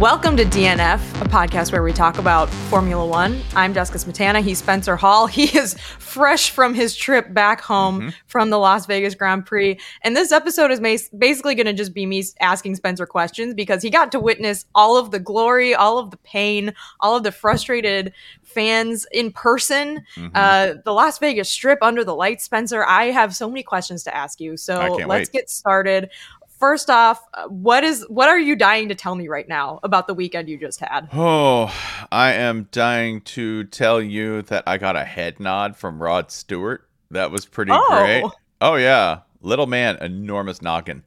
[0.00, 3.40] Welcome to DNF, a podcast where we talk about Formula One.
[3.54, 4.42] I'm Jessica Smetana.
[4.42, 5.26] He's Spencer Hall.
[5.36, 8.08] He is fresh from his trip back home mm-hmm.
[8.26, 9.80] from the Las Vegas Grand Prix.
[10.02, 10.80] And this episode is
[11.16, 14.98] basically going to just be me asking Spencer questions because he got to witness all
[14.98, 20.04] of the glory, all of the pain, all of the frustrated fans in person.
[20.14, 20.28] Mm-hmm.
[20.34, 22.84] Uh, the Las Vegas Strip under the lights, Spencer.
[22.84, 24.58] I have so many questions to ask you.
[24.58, 25.32] So let's wait.
[25.32, 26.10] get started
[26.58, 30.06] first off, uh, what is what are you dying to tell me right now about
[30.06, 31.08] the weekend you just had?
[31.12, 31.74] Oh,
[32.10, 36.88] I am dying to tell you that I got a head nod from Rod Stewart.
[37.10, 37.86] That was pretty oh.
[37.88, 38.24] great.
[38.60, 41.04] Oh yeah, little man, enormous noggin.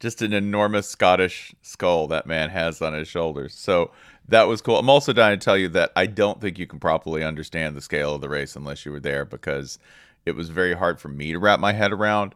[0.00, 3.54] Just an enormous Scottish skull that man has on his shoulders.
[3.54, 3.90] So
[4.28, 4.78] that was cool.
[4.78, 7.80] I'm also dying to tell you that I don't think you can properly understand the
[7.80, 9.78] scale of the race unless you were there because
[10.26, 12.34] it was very hard for me to wrap my head around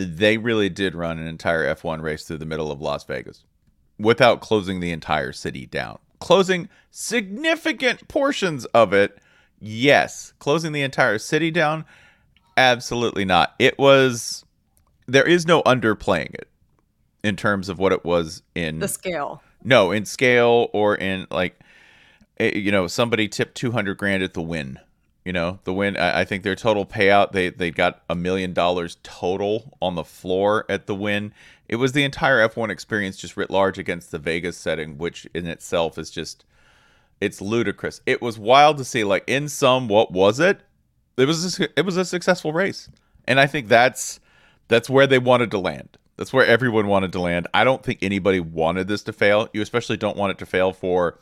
[0.00, 3.44] they really did run an entire F1 race through the middle of Las Vegas
[3.98, 5.98] without closing the entire city down.
[6.20, 9.18] Closing significant portions of it,
[9.58, 10.32] yes.
[10.38, 11.84] Closing the entire city down,
[12.56, 13.54] absolutely not.
[13.58, 14.44] It was,
[15.06, 16.48] there is no underplaying it
[17.22, 19.42] in terms of what it was in the scale.
[19.62, 21.58] No, in scale or in like,
[22.38, 24.78] eh, you know, somebody tipped 200 grand at the Wynn
[25.24, 25.96] you know, the Wynn.
[25.96, 30.64] I think their total payout they they got a million dollars total on the floor
[30.68, 31.32] at the Wynn.
[31.68, 35.46] It was the entire F1 experience just writ large against the Vegas setting, which in
[35.46, 36.44] itself is just
[37.20, 38.00] it's ludicrous.
[38.06, 39.04] It was wild to see.
[39.04, 40.60] Like in some, what was it?
[41.16, 42.88] It was a, it was a successful race,
[43.26, 44.20] and I think that's
[44.68, 45.98] that's where they wanted to land.
[46.16, 47.46] That's where everyone wanted to land.
[47.52, 49.48] I don't think anybody wanted this to fail.
[49.52, 51.18] You especially don't want it to fail for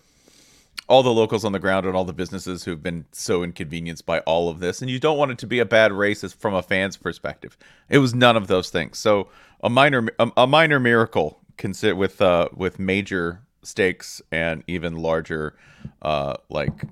[0.86, 4.20] all the locals on the ground and all the businesses who've been so inconvenienced by
[4.20, 6.62] all of this and you don't want it to be a bad race from a
[6.62, 7.56] fan's perspective.
[7.88, 8.98] It was none of those things.
[8.98, 9.28] So
[9.62, 15.56] a minor a, a minor miracle consider with uh with major stakes and even larger
[16.02, 16.84] uh like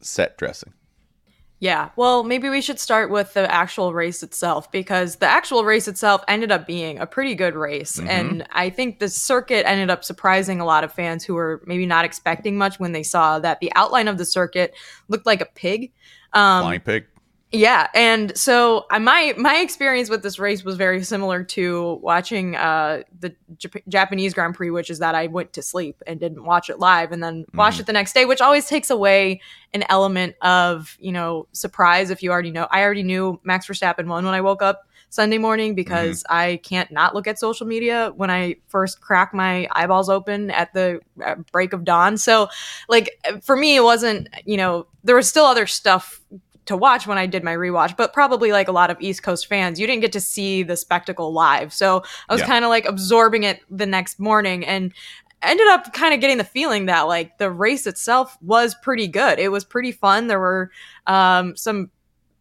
[0.00, 0.72] set dressing
[1.64, 5.88] yeah, well, maybe we should start with the actual race itself because the actual race
[5.88, 7.96] itself ended up being a pretty good race.
[7.96, 8.10] Mm-hmm.
[8.10, 11.86] And I think the circuit ended up surprising a lot of fans who were maybe
[11.86, 14.74] not expecting much when they saw that the outline of the circuit
[15.08, 15.90] looked like a pig.
[16.34, 17.06] Um, Flying pig.
[17.54, 23.04] Yeah, and so my my experience with this race was very similar to watching uh,
[23.20, 26.68] the Jap- Japanese Grand Prix, which is that I went to sleep and didn't watch
[26.68, 27.56] it live, and then mm-hmm.
[27.56, 29.40] watched it the next day, which always takes away
[29.72, 32.66] an element of you know surprise if you already know.
[32.72, 36.36] I already knew Max Verstappen won when I woke up Sunday morning because mm-hmm.
[36.36, 40.72] I can't not look at social media when I first crack my eyeballs open at
[40.72, 42.16] the uh, break of dawn.
[42.16, 42.48] So,
[42.88, 43.10] like
[43.42, 46.20] for me, it wasn't you know there was still other stuff
[46.66, 49.46] to watch when I did my rewatch, but probably like a lot of East Coast
[49.46, 51.72] fans, you didn't get to see the spectacle live.
[51.72, 52.46] So I was yeah.
[52.46, 54.92] kind of like absorbing it the next morning and
[55.42, 59.38] ended up kind of getting the feeling that like the race itself was pretty good.
[59.38, 60.26] It was pretty fun.
[60.26, 60.70] There were
[61.06, 61.90] um, some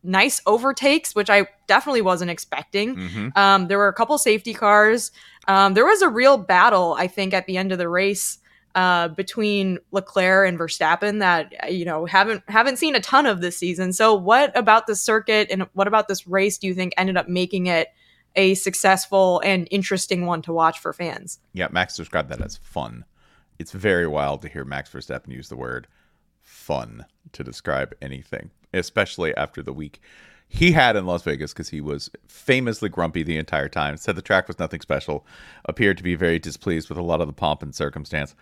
[0.04, 2.96] nice overtakes, which I definitely wasn't expecting.
[2.96, 3.38] Mm-hmm.
[3.38, 5.12] Um, there were a couple safety cars.
[5.48, 8.40] Um, there was a real battle, I think, at the end of the race
[8.76, 13.58] uh, between Leclerc and Verstappen that you know haven't haven't seen a ton of this
[13.58, 13.94] season.
[13.94, 17.28] So, what about the circuit and what about this race do you think ended up
[17.28, 17.90] making it
[18.36, 21.40] a successful and interesting one to watch for fans?
[21.54, 23.06] Yeah, Max described that as fun,
[23.60, 25.88] it's very wild to hear Max Verstappen use the word
[26.42, 30.02] fun to describe anything, especially after the week
[30.48, 33.98] he had in Las Vegas because he was famously grumpy the entire time.
[33.98, 35.26] Said the track was nothing special.
[35.66, 38.36] Appeared to be very displeased with a lot of the pomp and circumstance.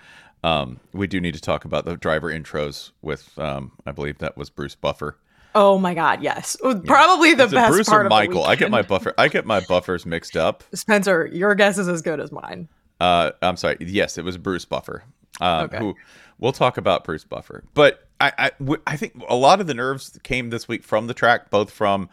[0.43, 4.35] Um, we do need to talk about the driver intros with, um, I believe that
[4.35, 5.17] was Bruce Buffer.
[5.53, 6.55] Oh my God, yes,
[6.85, 8.43] probably the Is it best Bruce part or of the Michael?
[8.45, 9.13] I get my buffer.
[9.17, 10.63] I get my buffers mixed up.
[10.73, 11.27] Spencer.
[11.27, 12.69] Your guess is as good as mine.
[13.01, 13.77] Uh, I'm sorry.
[13.81, 15.03] Yes, it was Bruce Buffer.
[15.39, 15.77] Um, Okay.
[15.77, 15.95] Who
[16.39, 19.73] we'll talk about Bruce Buffer, but I, I w- I think a lot of the
[19.73, 22.09] nerves came this week from the track, both from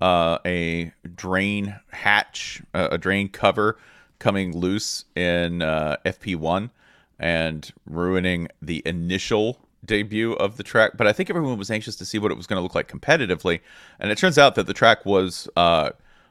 [0.00, 3.78] uh, a drain hatch, uh, a drain cover
[4.18, 6.70] coming loose in uh, FP1
[7.18, 10.92] and ruining the initial debut of the track.
[10.96, 12.88] But I think everyone was anxious to see what it was going to look like
[12.88, 13.60] competitively,
[14.00, 15.48] and it turns out that the track was.
[15.56, 15.90] Uh,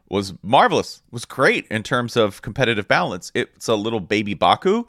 [0.09, 3.31] was marvelous, was great in terms of competitive balance.
[3.33, 4.83] It's a little baby Baku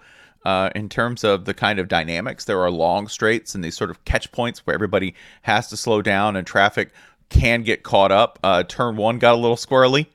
[0.45, 2.45] uh, in terms of the kind of dynamics.
[2.45, 6.03] There are long straights and these sort of catch points where everybody has to slow
[6.03, 6.91] down and traffic
[7.29, 8.39] can get caught up.
[8.43, 10.07] Uh, turn one got a little squirrely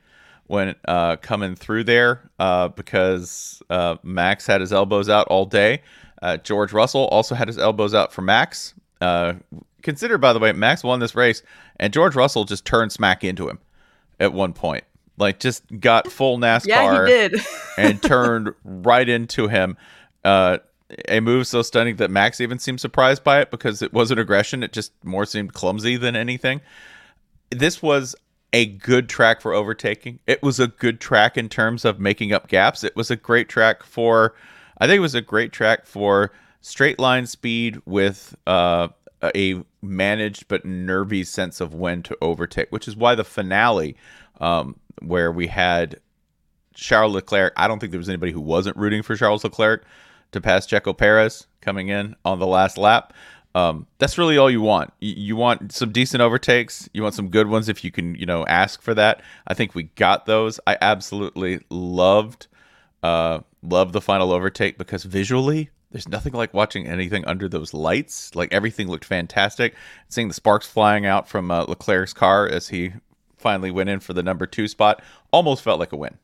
[0.47, 5.81] when uh, coming through there uh, because uh, Max had his elbows out all day.
[6.21, 8.73] Uh, George Russell also had his elbows out for Max.
[9.01, 9.33] Uh,
[9.83, 11.44] consider, by the way, Max won this race,
[11.80, 13.59] and George Russell just turned smack into him
[14.19, 14.83] at one point.
[15.18, 17.39] Like, just got full NASCAR Yeah,
[17.77, 19.77] and turned right into him.
[20.27, 20.57] Uh,
[21.07, 24.62] a move so stunning that Max even seemed surprised by it because it wasn't aggression.
[24.62, 26.59] It just more seemed clumsy than anything.
[27.50, 28.13] This was
[28.51, 30.19] a good track for overtaking.
[30.27, 32.83] It was a good track in terms of making up gaps.
[32.83, 34.35] It was a great track for,
[34.79, 38.89] I think it was a great track for straight line speed with uh,
[39.23, 43.95] a managed but nervy sense of when to overtake, which is why the finale,
[44.41, 46.01] um, where we had
[46.73, 47.53] Charles Leclerc.
[47.56, 49.85] I don't think there was anybody who wasn't rooting for Charles Leclerc
[50.31, 53.13] to pass Checo Perez coming in on the last lap.
[53.56, 54.94] Um, that's really all you want.
[55.00, 56.88] You, want some decent overtakes.
[56.94, 59.21] You want some good ones if you can, you know, ask for that.
[59.47, 60.59] I think we got those.
[60.68, 62.47] I absolutely loved,
[63.01, 68.35] uh, loved the final overtake because visually, there's nothing like watching anything under those lights.
[68.35, 69.73] Like everything looked fantastic.
[70.07, 72.91] Seeing the sparks flying out from uh, Leclerc's car as he
[73.38, 75.01] finally went in for the number two spot
[75.31, 76.18] almost felt like a win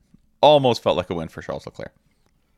[0.43, 1.93] almost felt like a win for Charles Leclerc.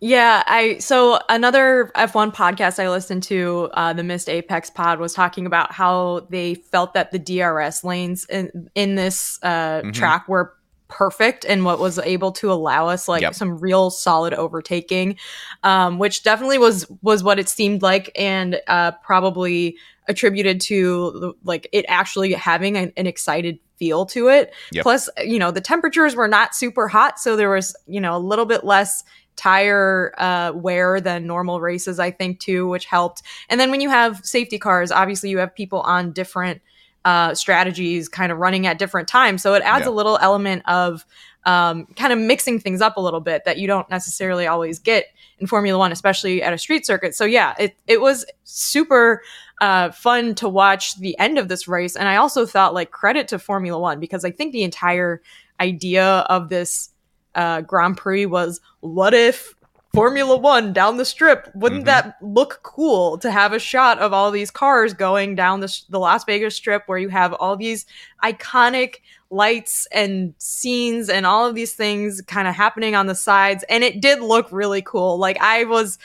[0.08, 5.16] Yeah, I so another F1 podcast I listened to, uh, the Missed Apex pod, was
[5.16, 9.92] talking about how they felt that the DRS lanes in in this uh, Mm-hmm.
[9.92, 10.54] track were
[10.90, 13.34] perfect and what was able to allow us like Yep.
[13.34, 15.18] some real solid overtaking,
[15.64, 19.76] um, which definitely was was what it seemed like, and uh, probably
[20.08, 24.54] attributed to like it actually having an, an excited feel to it.
[24.72, 24.84] Yep.
[24.84, 28.20] Plus, you know, the temperatures were not super hot, so there was you know a
[28.20, 29.04] little bit less
[29.36, 33.22] tire uh, wear than normal races, I think, too, which helped.
[33.50, 36.62] And then when you have safety cars, obviously you have people on different
[37.04, 39.42] uh, strategies kind of running at different times.
[39.44, 39.92] So it adds Yeah.
[39.92, 41.06] a little element of
[41.46, 45.06] um, kind of mixing things up a little bit that you don't necessarily always get
[45.38, 47.14] in Formula One, especially at a street circuit.
[47.14, 49.22] So yeah, it, it was super
[49.62, 51.96] uh, fun to watch the end of this race.
[51.96, 55.22] And I also thought like credit to Formula One because I think the entire
[55.60, 56.90] idea of this
[57.36, 59.54] uh, Grand Prix was what if
[59.94, 61.50] Formula One down the strip?
[61.56, 61.86] Wouldn't Mhm.
[61.86, 66.00] that look cool to have a shot of all these cars going down the, the
[66.00, 67.86] Las Vegas strip where you have all these
[68.22, 68.96] iconic
[69.30, 73.64] lights and scenes and all of these things kind of happening on the sides?
[73.70, 75.18] And it did look really cool.
[75.18, 75.98] Like I was,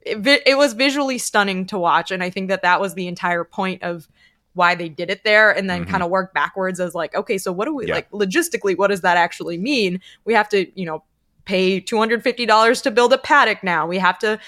[0.00, 2.10] it, it was visually stunning to watch.
[2.10, 4.08] And I think that that was the entire point of
[4.54, 5.88] why they did it there and then Mhm.
[5.88, 7.94] kind of work backwards as like okay so what do we Yeah.
[7.94, 10.00] like logistically what does that actually mean?
[10.24, 11.02] We have to you know
[11.44, 13.86] pay $250 to build a paddock now.
[13.86, 14.38] We have to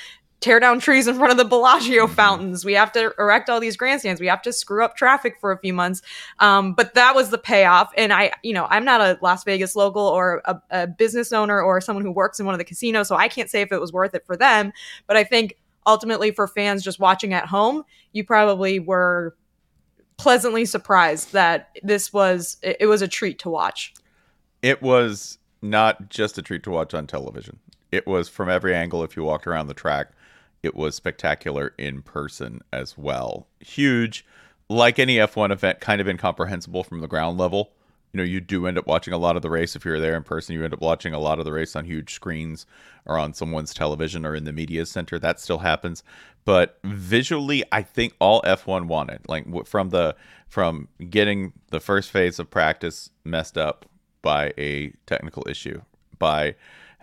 [0.41, 2.11] tear down trees in front of the Bellagio Mhm.
[2.11, 2.65] fountains.
[2.65, 4.21] We have to erect all these grandstands.
[4.21, 6.03] We have to screw up traffic for a few months.
[6.39, 7.91] Um, but that was the payoff.
[7.97, 11.61] And i you know i'm not a las vegas local or a, a business owner
[11.61, 13.81] or someone who works in one of the casinos so i can't say if it
[13.81, 14.73] was worth it for them.
[15.07, 19.35] But i think ultimately for fans just watching at home you probably were
[20.17, 23.95] pleasantly surprised that this was it, was a treat to watch.
[24.63, 27.59] It was not just a treat to watch on television.
[27.93, 29.03] It was from every angle.
[29.03, 30.09] If you walked around the track,
[30.63, 33.47] it was spectacular in person as well.
[33.61, 34.27] Huge,
[34.69, 37.73] like any F1 event, kind of incomprehensible from the ground level.
[38.17, 40.17] You know, you do end up watching a lot of the race if you're there
[40.17, 40.55] in person.
[40.55, 42.65] You end up watching a lot of the race on huge screens
[43.05, 45.19] or on someone's television or in the media center.
[45.19, 46.03] That still happens,
[46.47, 50.17] but visually, I think all F1 wanted, like from the
[50.49, 53.85] from getting the first phase of practice messed up
[54.23, 55.83] by a technical issue,
[56.19, 56.55] by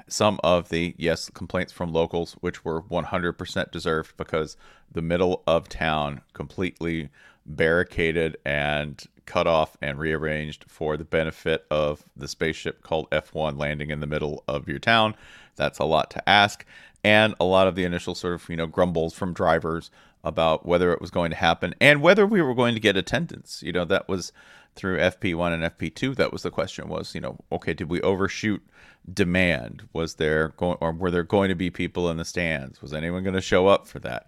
[0.08, 4.58] some of the yes complaints from locals, which were 100% deserved because
[4.91, 7.10] the middle of town completely
[7.46, 13.89] barricaded and cut off and rearranged for the benefit of the spaceship called F1 landing
[13.89, 15.15] in the middle of your town.
[15.56, 16.65] That's a lot to ask.
[17.03, 19.92] And a lot of the initial sort of, you know, grumbles from drivers
[20.24, 23.62] about whether it was going to happen and whether we were going to get attendance.
[23.62, 24.32] You know, that was
[24.75, 26.15] through FP1 and FP2.
[26.15, 28.63] That was the question was, you know, okay, did we overshoot
[29.12, 29.84] demand?
[29.92, 32.82] Was there going or were there going to be people in the stands?
[32.82, 34.27] Was anyone going to show up for that?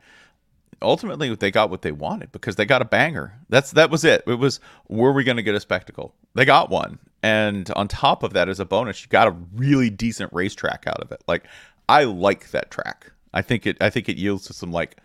[0.81, 3.37] Ultimately they got what they wanted because they got a banger.
[3.49, 4.23] That's that was it.
[4.27, 6.13] It was were we going to get a spectacle?
[6.33, 6.99] They got one.
[7.23, 10.99] And on top of that as a bonus, you got a really decent racetrack out
[11.01, 11.23] of it.
[11.27, 11.45] Like
[11.89, 13.11] I like that track.
[13.33, 14.97] I think it I think it yields to some like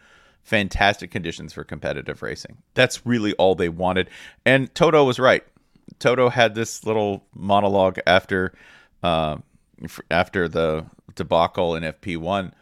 [0.43, 2.59] fantastic conditions for competitive racing.
[2.75, 4.11] That's really all they wanted.
[4.45, 5.45] And Toto was right.
[5.99, 8.53] Toto had this little monologue after
[9.03, 9.39] uh,
[10.11, 12.53] after the debacle in FP1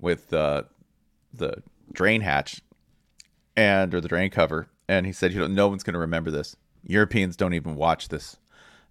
[0.00, 0.62] with uh,
[1.34, 2.60] the drain hatch
[3.56, 6.30] and or the drain cover and he said you know no one's going to remember
[6.30, 6.56] this.
[6.84, 8.36] Europeans don't even watch this.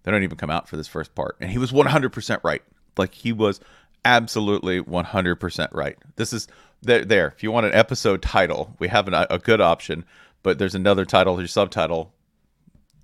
[0.02, 1.36] They don't even come out for this first part.
[1.40, 2.62] And he was 100% right.
[2.96, 3.60] Like he was
[4.04, 5.96] absolutely 100% right.
[6.16, 6.46] This is
[6.80, 7.32] there there.
[7.36, 10.04] If you want an episode title we have an, a good option
[10.42, 12.12] but there's another title your subtitle.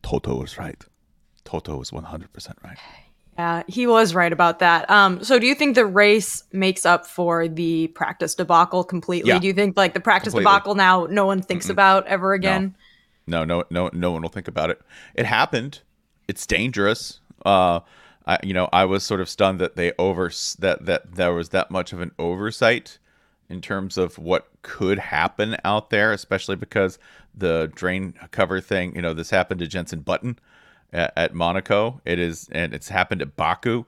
[0.02, 0.84] Toto was right.
[1.44, 2.78] Toto was 100% right
[3.38, 4.88] yeah, he was right about that.
[4.90, 9.30] Um, so do you think the race makes up for the practice debacle completely?
[9.30, 9.38] Yeah.
[9.38, 10.52] Do you think like the practice Completely.
[10.52, 12.76] debacle now no one thinks about ever again?
[13.26, 14.80] No, no, no, no one will think about it.
[15.14, 15.80] It happened.
[16.28, 17.20] It's dangerous.
[17.44, 17.80] Uh,
[18.26, 21.50] I, you know, I was sort of stunned that they over that that there was
[21.50, 22.98] that much of an oversight
[23.48, 26.98] in terms of what could happen out there, especially because
[27.34, 28.94] the drain cover thing.
[28.94, 30.38] You know, this happened to Jensen Button
[30.94, 32.00] at, at Monaco.
[32.04, 33.84] It is, and it's happened at Baku.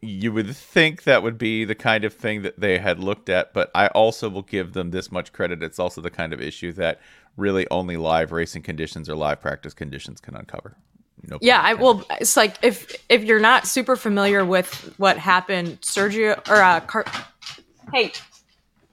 [0.00, 3.52] You would think that would be the kind of thing that they had looked at,
[3.52, 5.62] but I also will give them this much credit.
[5.62, 7.00] It's also the kind of issue that
[7.36, 10.76] really only live racing conditions or live practice conditions can uncover.
[11.28, 15.80] No Yeah, I well, it's like if if you're not super familiar with what happened,
[15.80, 17.04] Sergio or uh, Car-
[17.92, 18.12] hey,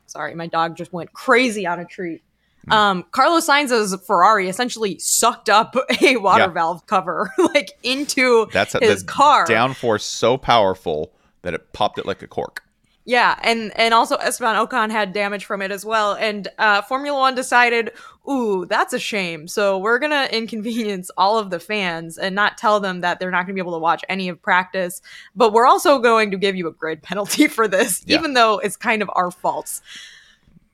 [0.05, 2.21] sorry, my dog just went crazy on a treat.
[2.69, 6.47] Um, Carlos Sainz's Ferrari essentially sucked up a water Yeah.
[6.47, 9.45] valve cover like into That's a, his the car.
[9.47, 11.11] downforce so powerful
[11.41, 12.63] that it popped it like a cork.
[13.05, 16.13] Yeah, and and also Esteban Ocon had damage from it as well.
[16.13, 17.91] And uh, Formula One decided,
[18.29, 19.47] ooh, that's a shame.
[19.47, 23.43] So we're gonna inconvenience all of the fans and not tell them that they're not
[23.47, 25.01] gonna be able to watch any of practice.
[25.35, 28.19] But we're also going to give you a grid penalty for this, Yeah.
[28.19, 29.81] even though it's kind of our faults.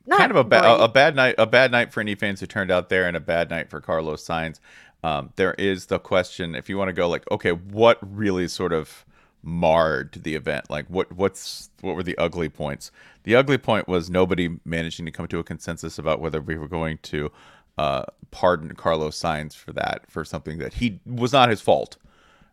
[0.07, 2.45] Not kind of a, ba- a bad night a bad night for any fans who
[2.45, 4.59] turned out there and a bad night for Carlos Sainz.
[5.03, 8.73] Um, there is the question if you want to go like okay what really sort
[8.73, 9.05] of
[9.43, 12.89] marred the event like what what's what were the ugly points
[13.23, 16.67] the ugly point was nobody managing to come to a consensus about whether we were
[16.67, 17.31] going to
[17.77, 21.97] uh, pardon Carlos Sainz for that for something that he was not his fault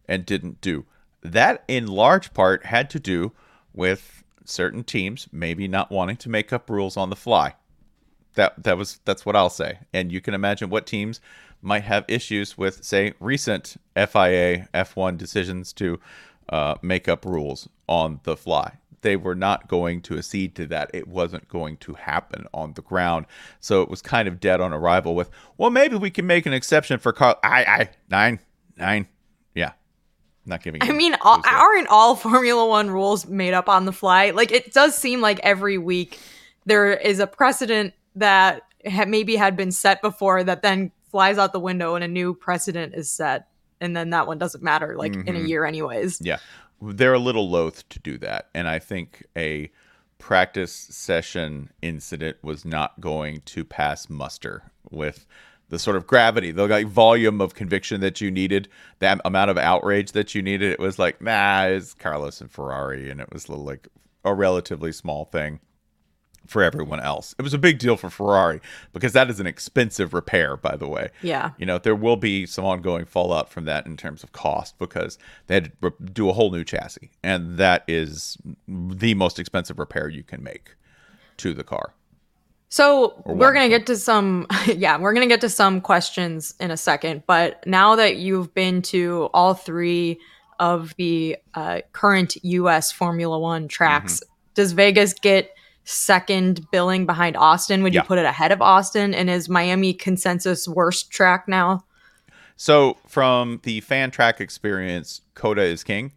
[0.09, 0.85] and didn't do.
[1.23, 3.33] That, in large part, had to do
[3.73, 7.55] with certain teams maybe not wanting to make up rules on the fly.
[8.35, 9.81] That that was that's what I'll say.
[9.93, 11.21] And you can imagine what teams
[11.63, 16.01] might have issues with, say, recent FIA F1 decisions to
[16.49, 18.79] uh, make up rules on the fly.
[19.03, 20.91] They were not going to accede to that.
[20.93, 23.27] It wasn't going to happen on the ground.
[23.61, 26.53] So it was kind of dead on arrival with, well, maybe we can make an
[26.53, 27.39] exception for Carl.
[27.43, 28.41] I, I, nine,
[28.77, 29.09] nine.
[30.45, 34.31] Not giving I mean, all, aren't all Formula One rules made up on the fly?
[34.31, 36.19] Like, it does seem like every week
[36.67, 41.53] there is a precedent that ha- maybe had been set before that then flies out
[41.53, 43.49] the window and a new precedent is set.
[43.81, 45.49] And then that one doesn't matter, like, in a Mhm.
[45.49, 46.21] year, anyways.
[46.21, 46.39] Yeah.
[46.81, 48.49] They're a little loath to do that.
[48.55, 49.71] And I think a
[50.19, 55.27] practice session incident was not going to pass muster with
[55.73, 59.57] the sort of gravity, the like volume of conviction that you needed, that amount of
[59.57, 60.71] outrage that you needed.
[60.71, 63.09] It was like, nah, it's Carlos and Ferrari.
[63.09, 63.89] And it was little, like
[64.23, 65.61] a relatively small thing
[66.47, 67.35] for everyone else.
[67.39, 68.61] It was a big deal for Ferrari
[68.93, 71.09] because that is an expensive repair, by the way.
[71.23, 71.53] Yeah.
[71.57, 75.17] You know, there will be some ongoing fallout from that in terms of cost because
[75.47, 78.37] they had to do a whole new chassis, and that is
[78.69, 80.75] the most expensive repair you can make
[81.39, 81.95] to the car.
[82.73, 86.77] So we're gonna get to some, yeah, we're gonna get to some questions in a
[86.79, 87.23] second.
[87.27, 90.19] But now that you've been to all three
[90.59, 92.91] of the uh, current U.S.
[92.91, 94.33] Formula One tracks, Mm-hmm.
[94.55, 97.83] does Vegas get second billing behind Austin?
[97.83, 98.01] Would Yeah.
[98.01, 99.13] you put it ahead of Austin?
[99.13, 101.85] And is Miami consensus worst track now?
[102.57, 106.13] So, from the fan track experience, COTA is king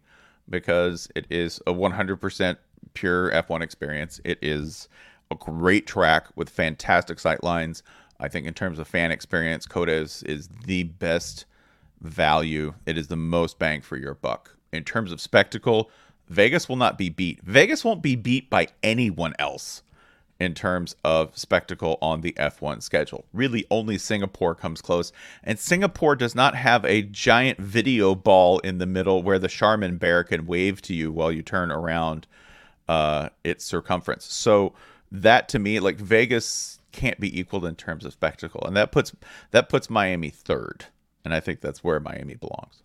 [0.48, 2.56] because it is a 100%
[2.94, 4.22] pure F1 experience.
[4.24, 4.88] It is
[5.30, 7.82] a great track with fantastic sight lines.
[8.18, 11.44] I think in terms of fan experience, COTA is, is the best
[12.00, 12.74] value.
[12.86, 14.56] It is the most bang for your buck.
[14.72, 15.90] In terms of spectacle,
[16.28, 17.42] Vegas will not be beat.
[17.42, 19.82] Vegas won't be beat by anyone else
[20.38, 23.24] in terms of spectacle on the F1 schedule.
[23.32, 25.12] Really, only Singapore comes close.
[25.42, 29.96] And Singapore does not have a giant video ball in the middle where the Charmin
[29.96, 32.26] bear can wave to you while you turn around
[32.88, 34.26] uh, its circumference.
[34.26, 34.74] So,
[35.12, 38.64] that to me, like Vegas can't be equaled in terms of spectacle.
[38.66, 39.12] And that puts
[39.50, 40.86] that puts Miami third.
[41.24, 42.82] And I think that's where Miami belongs.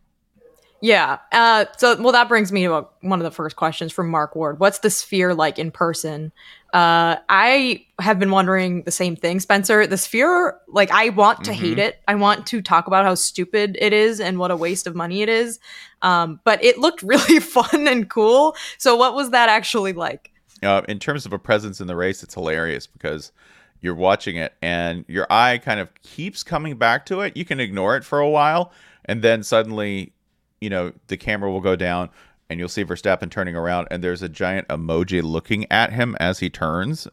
[0.81, 1.19] Yeah.
[1.31, 4.35] Uh, so, well, that brings me to a, one of the first questions from Mark
[4.35, 4.59] Ward.
[4.59, 6.31] What's the sphere like in person?
[6.73, 9.85] Uh, I have been wondering the same thing, Spencer.
[9.85, 11.61] The sphere, like, I want to mm-hmm.
[11.61, 12.01] hate it.
[12.07, 15.21] I want to talk about how stupid it is and what a waste of money
[15.21, 15.59] it is.
[16.01, 18.55] Um, but it looked really fun and cool.
[18.79, 20.30] So, what was that actually like?
[20.63, 23.31] Uh, in terms of a presence in the race, it's hilarious because
[23.81, 27.35] you're watching it and your eye kind of keeps coming back to it.
[27.35, 28.71] You can ignore it for a while,
[29.05, 30.13] and then suddenly
[30.61, 32.09] you know, the camera will go down
[32.49, 36.39] and you'll see Verstappen turning around and there's a giant emoji looking at him as
[36.39, 37.07] he turns.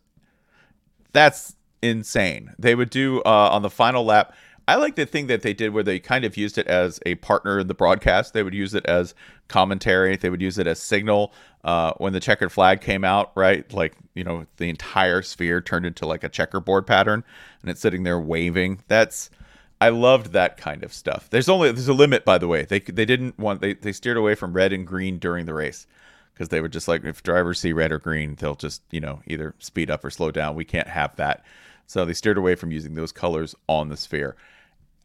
[1.12, 2.54] That's insane.
[2.58, 4.34] They would do uh, on the final lap.
[4.68, 7.14] I like the thing that they did where they kind of used it as a
[7.14, 8.34] partner in the broadcast.
[8.34, 9.14] They would use it as
[9.48, 10.14] commentary.
[10.16, 11.32] They would use it as signal
[11.64, 13.72] uh, when the checkered flag came out, right?
[13.72, 17.24] Like, you know, the entire sphere turned into like a checkerboard pattern
[17.62, 18.82] and it's sitting there waving.
[18.88, 19.30] That's
[19.80, 21.30] I loved that kind of stuff.
[21.30, 22.66] There's only there's a limit, by the way.
[22.66, 25.86] They they didn't want they they steered away from red and green during the race
[26.34, 29.22] because they were just like if drivers see red or green, they'll just you know
[29.26, 30.56] either speed up or slow down.
[30.56, 31.42] We can't have that,
[31.86, 34.36] so they steered away from using those colors on the sphere.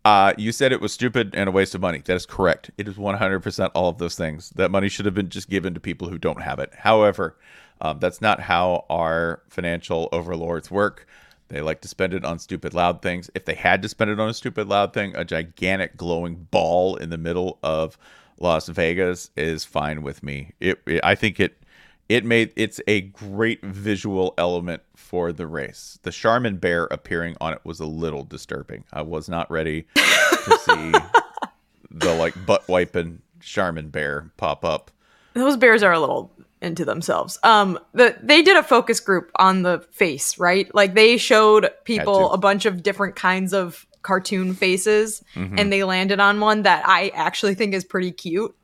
[0.06, 2.02] Uh, you said it was stupid and a waste of money.
[2.04, 2.72] That is correct.
[2.78, 4.50] It is 100% all of those things.
[4.52, 6.74] That money should have been just given to people who don't have it.
[6.80, 7.38] However,
[7.80, 11.08] um, that's not how our financial overlords work.
[11.48, 13.30] They like to spend it on stupid loud things.
[13.36, 16.96] If they had to spend it on a stupid loud thing, a gigantic glowing ball
[16.96, 17.98] in the middle of
[18.40, 20.54] Las Vegas is fine with me.
[20.60, 21.63] It, it I think it
[22.10, 26.00] it made it's a great visual element for the race.
[26.04, 28.84] The Charmin bear appearing on it was a little disturbing.
[28.92, 30.94] I was not ready to see
[31.92, 34.92] the like butt wiping Charmin bear pop up.
[35.34, 37.38] Those bears are a little into themselves.
[37.44, 40.74] Um, the they did a focus group on the face, right?
[40.74, 45.60] Like they showed people a bunch of different kinds of cartoon faces, mm-hmm.
[45.60, 48.56] and they landed on one that I actually think is pretty cute.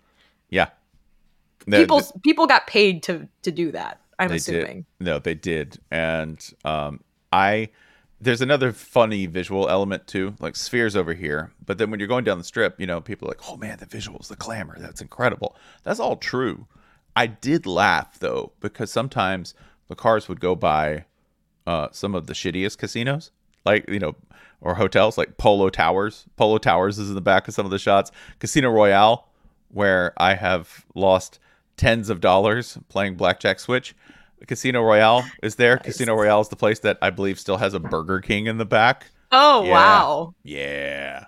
[0.49, 0.69] Yeah,
[1.71, 3.99] people people got paid to to do that.
[4.17, 4.85] I'm assuming.
[4.99, 5.05] Did.
[5.05, 7.01] No, they did, and um,
[7.31, 7.69] I.
[8.21, 11.53] There's another funny visual element too, like spheres over here.
[11.65, 13.77] But then when you're going down the strip, you know, people are like, "Oh man,
[13.77, 16.67] the visuals, the glamour, that's incredible." That's all true.
[17.15, 19.53] I did laugh though because sometimes
[19.87, 21.05] the cars would go by
[21.65, 23.31] uh, some of the shittiest casinos,
[23.65, 24.15] like you know,
[24.61, 26.25] or hotels like Polo Towers.
[26.35, 28.11] Polo Towers is in the back of some of the shots.
[28.39, 29.27] Casino Royale,
[29.69, 31.39] where I have lost
[31.79, 33.95] tens of dollars playing blackjack switch.
[34.47, 35.77] Casino Royale is there.
[35.77, 35.85] Nice.
[35.85, 38.65] Casino Royale is the place that I believe still has a Burger King in the
[38.65, 39.07] back.
[39.31, 39.71] Oh yeah.
[39.71, 40.35] wow!
[40.43, 41.25] Yeah,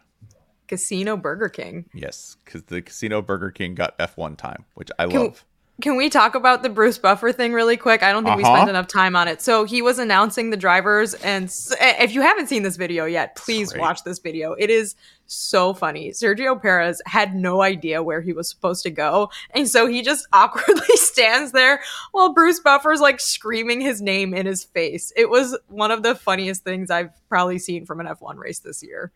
[0.68, 1.86] Casino Burger King.
[1.94, 5.46] Yes, because the Casino Burger King got F1 time, which I Can, love.
[5.82, 8.04] Can we talk about the Bruce Buffer thing really quick?
[8.04, 8.52] I don't think uh-huh.
[8.52, 9.42] we spent enough time on it.
[9.42, 13.76] So he was announcing the drivers, and if you haven't seen this video yet, please
[13.76, 14.54] watch this video.
[14.54, 14.96] It is
[15.32, 16.10] so funny.
[16.10, 20.28] Sergio Perez had no idea where he was supposed to go, and so he just
[20.34, 25.12] awkwardly stands there while Bruce Buffer's like screaming his name in his face.
[25.15, 28.84] It was one of the funniest things I've probably seen from an F1 race this
[28.84, 29.12] year.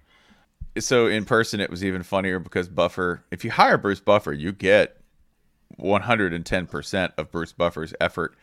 [0.77, 4.51] So in person, it was even funnier because Buffer, if you hire Bruce Buffer, you
[4.51, 4.97] get
[5.79, 8.35] 110% of Bruce Buffer's effort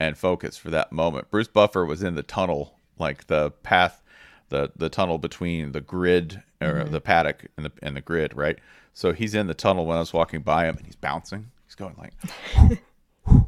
[0.00, 1.30] and focus for that moment.
[1.30, 4.02] Bruce Buffer was in the tunnel, like the path,
[4.54, 6.92] the the tunnel between the grid or mm-hmm.
[6.92, 8.58] the paddock and the and the grid, right?
[8.92, 11.50] So he's in the tunnel when I was walking by him, and he's bouncing.
[11.66, 12.12] He's going like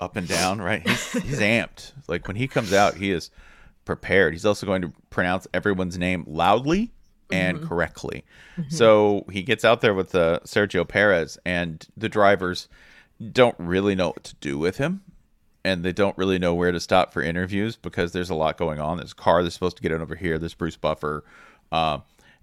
[0.00, 0.86] up and down, right?
[0.86, 1.92] He's, he's amped.
[2.08, 3.30] Like when he comes out, he is
[3.84, 4.34] prepared.
[4.34, 6.92] He's also going to pronounce everyone's name loudly
[7.30, 7.68] and mm-hmm.
[7.68, 8.24] correctly.
[8.56, 8.74] Mm-hmm.
[8.74, 12.68] So he gets out there with uh, Sergio Perez, and the drivers
[13.32, 15.02] don't really know what to do with him.
[15.64, 18.80] And they don't really know where to stop for interviews because there's a lot going
[18.80, 18.96] on.
[18.96, 20.38] There's a car they're supposed to get in over here.
[20.38, 21.24] There's Bruce Buffer,
[21.70, 21.98] uh,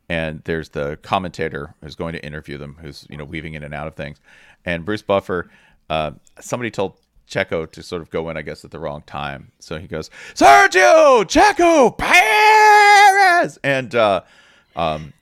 [0.08, 3.74] and there's the commentator who's going to interview them, who's you know weaving in and
[3.74, 4.20] out of things.
[4.64, 5.50] And Bruce Buffer,
[5.90, 6.98] uh, somebody told
[7.30, 9.52] Checo to sort of go in, I guess, at the wrong time.
[9.60, 14.22] So he goes, Sergio Checo Perez, and uh,
[14.76, 15.14] um,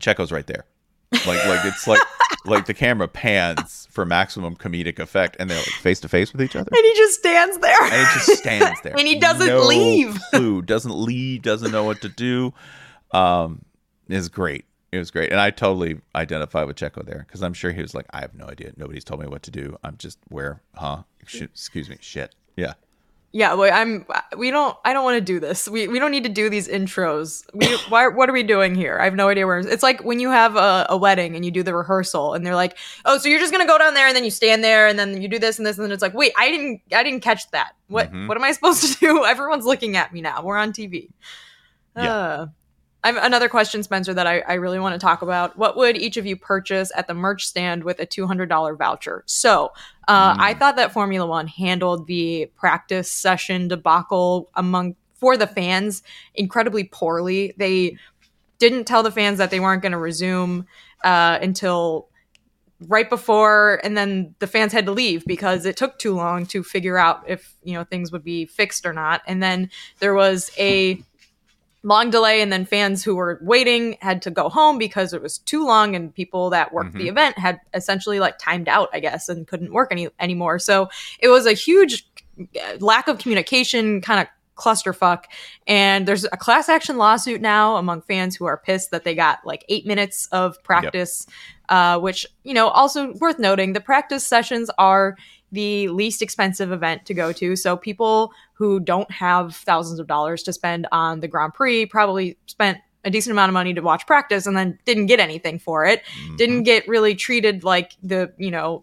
[0.00, 0.64] Checo's right there.
[1.12, 2.00] Like like it's like
[2.44, 6.42] like the camera pans for maximum comedic effect, and they're like face to face with
[6.42, 6.70] each other.
[6.74, 7.82] and he just stands there.
[7.82, 8.94] and he just stands there.
[8.98, 10.18] And he doesn't No leave.
[10.30, 11.42] Clue doesn't leave.
[11.42, 12.52] Doesn't know what to do.
[13.12, 13.64] Um,
[14.08, 14.64] is great.
[14.90, 17.94] It was great, and I totally identify with Checo there because I'm sure he was
[17.94, 18.72] like, I have no idea.
[18.78, 19.76] Nobody's told me what to do.
[19.84, 21.02] I'm just where, huh?
[21.20, 22.34] Excuse me, shit.
[22.56, 22.72] Yeah,
[23.30, 24.06] Yeah, well, I'm.
[24.38, 24.74] We don't.
[24.86, 25.68] I don't want to do this.
[25.68, 27.44] We we don't need to do these intros.
[27.52, 28.08] We why?
[28.08, 28.98] What are we doing here?
[28.98, 29.58] I have no idea where.
[29.58, 32.54] It's like when you have a, a wedding and you do the rehearsal, and they're
[32.54, 34.98] like, "Oh, so you're just gonna go down there and then you stand there and
[34.98, 36.80] then you do this and this and then it's like, wait, I didn't.
[36.94, 37.72] I didn't catch that.
[37.88, 38.10] What?
[38.10, 38.28] Mhm.
[38.28, 39.24] What am I supposed to do?
[39.26, 40.42] Everyone's looking at me now.
[40.42, 41.10] We're on TV.
[41.96, 42.14] Yeah.
[42.14, 42.46] Uh,
[43.08, 45.56] I have another question, Spencer, that I, I really want to talk about.
[45.56, 49.24] What would each of you purchase at the merch stand with a $200 voucher?
[49.24, 49.72] So
[50.06, 50.40] uh, Mm.
[50.40, 56.02] I thought that Formula One handled the practice session debacle among for the fans
[56.34, 57.54] incredibly poorly.
[57.56, 57.96] They
[58.58, 60.66] didn't tell the fans that they weren't going to resume
[61.02, 62.08] uh, until
[62.86, 66.62] right before and then the fans had to leave because it took too long to
[66.62, 69.68] figure out if you know things would be fixed or not and then
[69.98, 71.02] there was a
[71.82, 75.38] long delay and then fans who were waiting had to go home because it was
[75.38, 79.28] too long and people that worked the event had essentially like timed out i guess
[79.28, 80.58] and couldn't work any anymore.
[80.58, 80.88] So
[81.18, 82.06] it was a huge
[82.40, 85.24] uh, lack of communication kind of clusterfuck.
[85.66, 89.38] And there's a class action lawsuit now among fans who are pissed that they got
[89.44, 91.26] like eight minutes of practice
[91.68, 95.16] uh, which you know also worth noting the practice sessions are
[95.52, 97.56] the least expensive event to go to.
[97.56, 102.36] So people who don't have thousands of dollars to spend on the grand prix probably
[102.46, 105.86] spent a decent amount of money to watch practice and then didn't get anything for
[105.86, 106.02] it.
[106.04, 106.36] Mm-hmm.
[106.36, 108.82] Didn't get really treated like the you know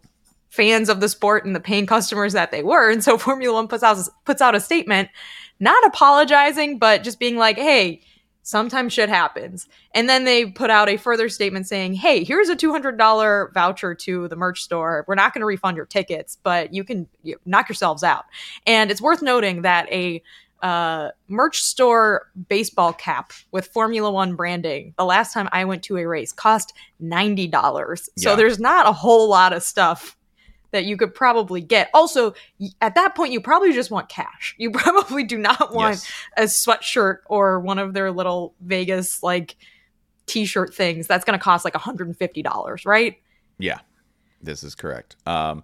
[0.49, 2.89] fans of the sport and the paying customers that they were.
[2.89, 5.09] And so formula one puts out puts out a statement
[5.59, 8.01] not apologizing but just being like hey
[8.45, 12.55] sometimes shit happens and then they put out a further statement saying hey here's a
[12.55, 16.84] $200 voucher to the merch store we're not going to refund your tickets but you
[16.84, 18.25] can you, knock yourselves out
[18.67, 20.21] and it's worth noting that a
[20.62, 24.93] uh, merch store baseball cap with Formula One branding.
[24.97, 28.10] The last time I went to a race cost ninety dollars.
[28.17, 28.36] So Yeah.
[28.36, 30.17] there's not a whole lot of stuff
[30.75, 31.89] that you could probably get.
[31.93, 32.33] Also,
[32.81, 34.53] at that point, you probably just want cash.
[34.57, 36.11] You probably do not want Yes.
[36.38, 39.55] a sweatshirt or one of their little Vegas like
[40.27, 41.07] t-shirt things.
[41.07, 43.17] That's going to cost like $150, right?
[43.57, 43.79] Yeah,
[44.41, 45.15] this is correct.
[45.25, 45.63] Um,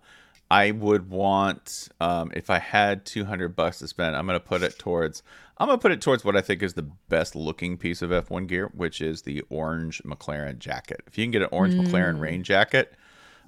[0.49, 4.63] I would want um, if I had two hundred bucks to spend, I'm gonna put
[4.63, 5.23] it towards.
[5.57, 8.47] I'm gonna put it towards what I think is the best looking piece of F1
[8.47, 11.01] gear, which is the orange McLaren jacket.
[11.07, 12.93] If you can get an orange McLaren rain jacket,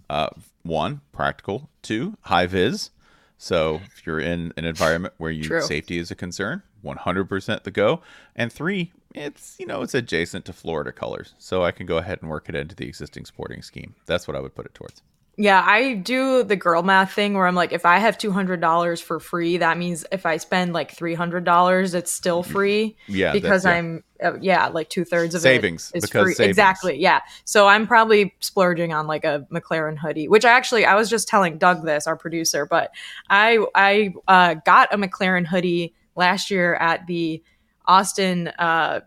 [0.09, 0.29] uh,
[0.63, 2.89] one practical, two high vis.
[3.37, 5.61] So if you're in an environment where you True.
[5.61, 8.01] safety is a concern, 100% the go.
[8.35, 12.19] And three, it's you know it's adjacent to Florida colors, so I can go ahead
[12.21, 13.95] and work it into the existing sporting scheme.
[14.05, 15.01] That's what I would put it towards.
[15.35, 18.61] Yeah, I do the girl math thing where I'm like, if I have two hundred
[18.61, 22.95] dollars for free, that means if I spend like three hundred dollars, it's still free.
[23.07, 23.71] Yeah, because yeah.
[23.71, 26.33] I'm uh, yeah, like two thirds of Savings, it is because free.
[26.35, 26.51] savings.
[26.51, 27.21] Exactly, yeah.
[27.45, 31.27] So I'm probably splurging on like a McLaren hoodie, which I actually I was just
[31.27, 32.91] telling Doug this, our producer, but
[33.27, 37.41] I I uh, got a McLaren hoodie last year at the
[37.87, 38.99] Austin uh,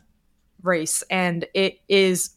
[0.65, 2.31] race, and it is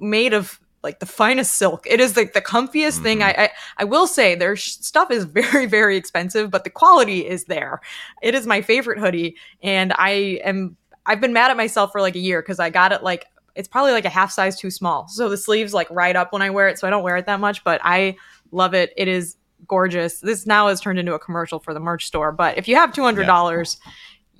[0.00, 1.86] made of like the finest silk.
[1.86, 3.18] It is like the comfiest thing.
[3.18, 3.40] Mm-hmm.
[3.40, 7.26] I, I I will say their sh- stuff is very very expensive, but the quality
[7.26, 7.80] is there.
[8.22, 12.14] It is my favorite hoodie, and I am I've been mad at myself for like
[12.14, 15.08] a year because I got it like it's probably like a half size too small.
[15.08, 17.26] So the sleeves like right up when I wear it, so I don't wear it
[17.26, 17.64] that much.
[17.64, 18.16] But I
[18.52, 18.92] love it.
[18.96, 20.20] It is gorgeous.
[20.20, 22.32] This now has turned into a commercial for the merch store.
[22.32, 23.78] But if you have two hundred dollars,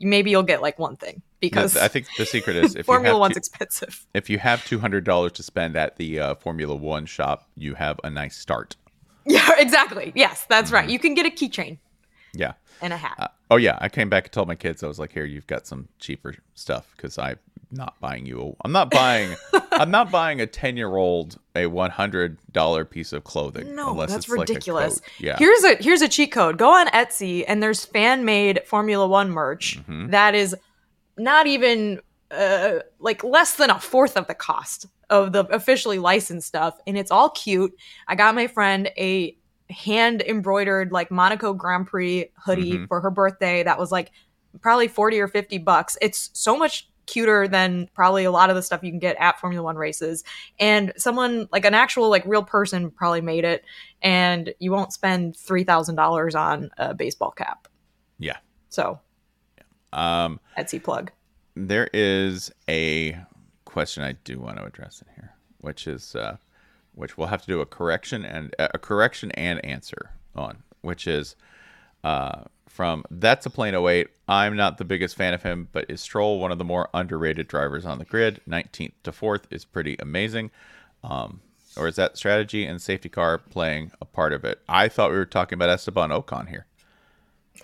[0.00, 3.14] maybe you'll get like one thing because I think the secret is if Formula you
[3.14, 4.06] have One's two- expensive.
[4.14, 7.74] if you have two hundred dollars to spend at the uh, Formula One shop, you
[7.74, 8.76] have a nice start.
[9.24, 10.12] Yeah, exactly.
[10.14, 10.74] Yes, that's Mm-hmm.
[10.74, 10.88] right.
[10.90, 11.78] You can get a keychain
[12.34, 12.52] Yeah.
[12.80, 13.14] and a hat.
[13.18, 15.46] Uh, oh yeah, I came back and told my kids I was like, "Here, you've
[15.46, 17.38] got some cheaper stuff because I'm
[17.70, 18.40] not buying you.
[18.40, 19.34] A, I'm not buying.
[19.72, 23.74] I'm not buying a ten year old a one hundred dollar piece of clothing.
[23.74, 25.00] No, unless that's it's like ridiculous.
[25.00, 25.08] coat.
[25.18, 26.58] yeah, Here's a here's a cheat code.
[26.58, 30.10] Go on Etsy and there's fan made Formula One merch Mm-hmm.
[30.10, 30.54] that is
[31.18, 32.00] not even
[32.30, 36.98] uh, like less than a fourth of the cost of the officially licensed stuff, and
[36.98, 37.72] it's all cute.
[38.08, 39.36] I got my friend a
[39.70, 42.88] hand embroidered like Monaco Grand Prix hoodie Mhm.
[42.88, 43.62] for her birthday.
[43.62, 44.10] That was like
[44.60, 45.96] probably forty or fifty bucks.
[46.00, 49.38] It's so much cuter than probably a lot of the stuff you can get at
[49.40, 50.24] Formula One races.
[50.58, 53.64] And someone like an actual like real person probably made it,
[54.02, 57.68] and you won't spend three thousand dollars on a baseball cap.
[58.18, 58.36] yeah.
[58.68, 59.00] So
[59.92, 61.10] Um, Etsy plug.
[61.54, 63.16] there is a
[63.64, 66.36] question I do want to address in here, which is uh,
[66.94, 71.36] which we'll have to do a correction and a correction and answer on, which is
[72.04, 74.08] uh, from That's a Plain 08.
[74.28, 77.48] I'm not the biggest fan of him, but is Stroll one of the more underrated
[77.48, 78.40] drivers on the grid?
[78.48, 80.50] 19th to 4th is pretty amazing.
[81.02, 81.40] Um,
[81.76, 84.60] or is that strategy and safety car playing a part of it?
[84.68, 86.66] I thought we were talking about Esteban Ocon here.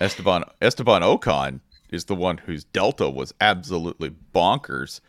[0.00, 1.60] Esteban Esteban Ocon
[1.90, 5.00] is the one whose delta was absolutely bonkers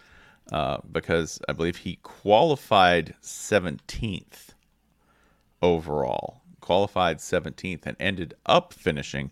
[0.51, 4.49] uh, because I believe he qualified 17th
[5.62, 9.32] overall, qualified 17th, and ended up finishing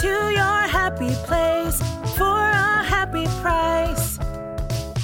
[0.00, 1.78] To your happy place
[2.18, 4.18] for a happy price.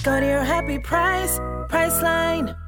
[0.04, 1.38] Go to your happy price,
[1.70, 2.58] Priceline.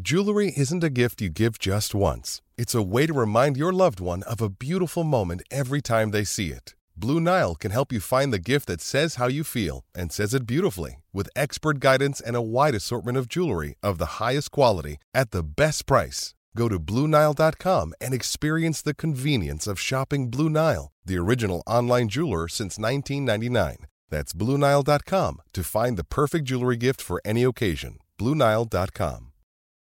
[0.00, 2.40] Jewelry isn't a gift you give just once.
[2.56, 6.24] It's a way to remind your loved one of a beautiful moment every time they
[6.24, 6.74] see it.
[6.96, 10.32] Blue Nile can help you find the gift that says how you feel and says
[10.32, 14.96] it beautifully with expert guidance and a wide assortment of jewelry of the highest quality
[15.12, 16.34] at the best price.
[16.56, 22.48] Go to BlueNile.com and experience the convenience of shopping Blue Nile, the original online jeweler
[22.48, 23.86] since 1999.
[24.10, 27.98] That's BlueNile.com to find the perfect jewelry gift for any occasion.
[28.18, 29.32] BlueNile.com.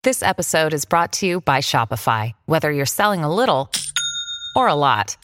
[0.03, 2.33] This episode is brought to you by Shopify.
[2.45, 3.71] Whether you're selling a little
[4.55, 5.17] or a lot,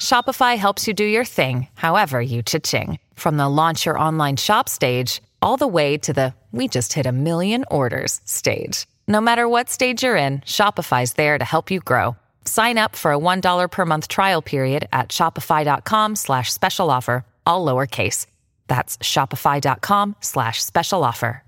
[0.00, 2.98] Shopify helps you do your thing, however you cha-ching.
[3.14, 7.04] From the launch your online shop stage, all the way to the we just hit
[7.04, 8.86] a million orders stage.
[9.08, 12.16] No matter what stage you're in, Shopify's there to help you grow.
[12.44, 17.64] Sign up for a $1 per month trial period at shopify.com slash special offer, all
[17.64, 18.26] lowercase.
[18.66, 21.44] That's shopify.com slash special offer.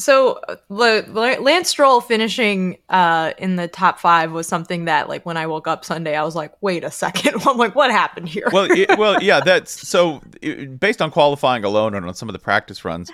[0.00, 5.08] So uh, L- L- Lance Stroll finishing uh, in the top five was something that,
[5.08, 7.42] like, when I woke up Sunday, I was like, "Wait a second!
[7.48, 11.64] I'm like, what happened here?" well, it, well, yeah, that's so it, based on qualifying
[11.64, 13.10] alone and on some of the practice runs,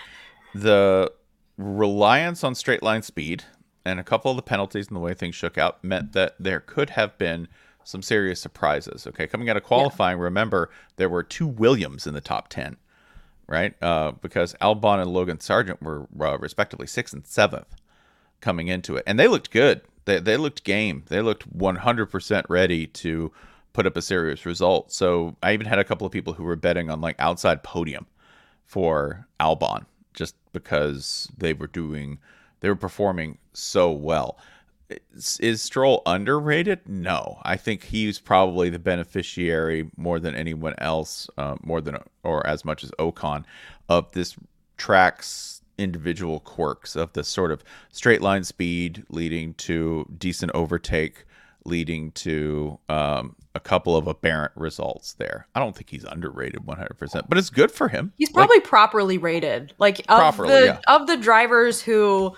[0.54, 1.10] the
[1.56, 3.44] reliance on straight line speed
[3.84, 6.60] and a couple of the penalties and the way things shook out meant that there
[6.60, 7.48] could have been
[7.84, 9.06] some serious surprises.
[9.06, 12.76] Okay, coming out of qualifying, remember there were two Williams in the top ten,
[13.46, 13.74] right?
[13.82, 17.76] Uh, because Albon and Logan Sargeant were uh, respectively sixth and seventh
[18.40, 19.82] coming into it, and they looked good.
[20.06, 21.04] They they looked game.
[21.08, 23.32] They looked 100% ready to
[23.72, 24.92] put up a serious result.
[24.92, 28.06] So I even had a couple of people who were betting on like outside podium
[28.64, 29.84] for Albon
[30.54, 32.18] because they were doing
[32.60, 34.38] they were performing so well.
[35.12, 36.80] Is, is Stroll underrated?
[36.88, 42.46] No, I think he's probably the beneficiary more than anyone else, uh, more than or
[42.46, 43.44] as much as Ocon,
[43.90, 44.34] of this
[44.78, 51.26] track's individual quirks of the sort of straight line speed leading to decent overtake,
[51.64, 55.46] leading to um, a couple of aberrant results there.
[55.54, 58.12] I don't think he's underrated 100%, but it's good for him.
[58.16, 59.72] He's Like, probably properly rated.
[59.78, 60.80] Like of Properly, the yeah.
[60.86, 62.34] of the drivers who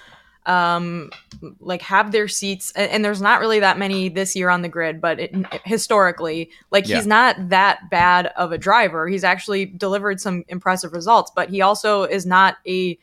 [0.46, 1.10] um
[1.58, 4.68] like have their seats and, and there's not really that many this year on the
[4.68, 5.34] grid but it,
[5.64, 6.96] historically like Yeah.
[6.98, 11.62] he's not that bad of a driver he's actually delivered some impressive results but he
[11.62, 12.96] also is not a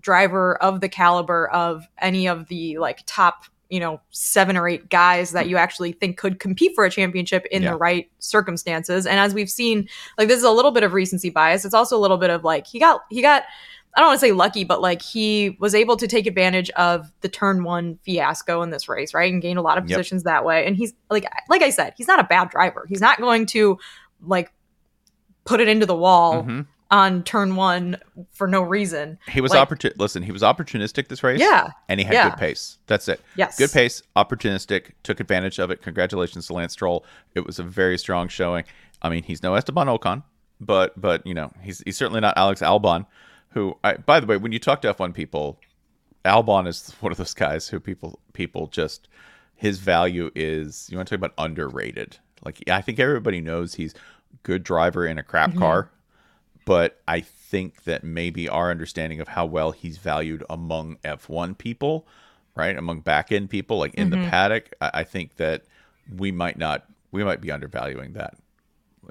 [0.00, 4.88] driver of the caliber of any of the like top you know seven or eight
[4.88, 7.72] guys that you actually think could compete for a championship in Yeah.
[7.72, 11.30] the right circumstances and as we've seen like this is a little bit of recency
[11.30, 13.42] bias it's also a little bit of like he got he got
[13.96, 17.10] I don't want to say lucky, but like he was able to take advantage of
[17.22, 19.32] the turn one fiasco in this race, right?
[19.32, 19.96] And gain a lot of Yep.
[19.96, 20.66] positions that way.
[20.66, 22.84] And he's like, like I said, he's not a bad driver.
[22.90, 23.78] He's not going to
[24.20, 24.52] like
[25.46, 26.66] put it into the wall Mhm.
[26.90, 27.96] On turn one
[28.32, 29.18] for no reason.
[29.28, 29.92] He was Like- opportun.
[29.98, 31.40] Listen, he was opportunistic this race.
[31.40, 31.70] Yeah.
[31.88, 32.30] and he had Yeah.
[32.30, 32.78] good pace.
[32.86, 33.20] That's it.
[33.36, 33.58] Yes.
[33.58, 35.82] good pace, opportunistic, took advantage of it.
[35.82, 37.04] Congratulations to Lance Stroll.
[37.34, 38.64] It was a very strong showing.
[39.02, 40.22] I mean, he's no Esteban Ocon,
[40.60, 43.06] but but you know he's he's certainly not Alex Albon.
[43.50, 45.58] Who, I, by the way, when you talk to F1 people,
[46.24, 49.08] Albon is one of those guys who people people just
[49.54, 50.88] his value is.
[50.90, 52.18] You want to talk about underrated?
[52.44, 53.94] Like I think everybody knows he's
[54.42, 55.58] good driver in a crap Mm-hmm.
[55.58, 55.90] car
[56.66, 62.06] but I think that maybe our understanding of how well he's valued among F1 people,
[62.54, 64.22] right, among back end people, like in Mm-hmm.
[64.24, 65.62] the paddock, I, I think that
[66.14, 68.34] we might not, we might be undervaluing that.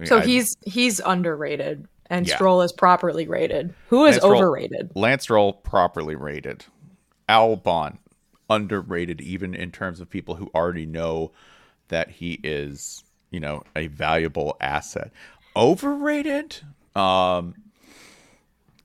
[0.03, 2.35] So I- he's he's underrated, and Yeah.
[2.35, 3.73] Stroll is properly rated.
[3.89, 4.91] Who is Lance Stroll- overrated?
[4.93, 6.65] Lance Stroll properly rated.
[7.29, 7.97] Albon
[8.49, 11.31] underrated, even in terms of people who already know
[11.87, 15.11] that he is, you know, a valuable asset.
[15.55, 16.57] Overrated?
[16.95, 17.55] Um,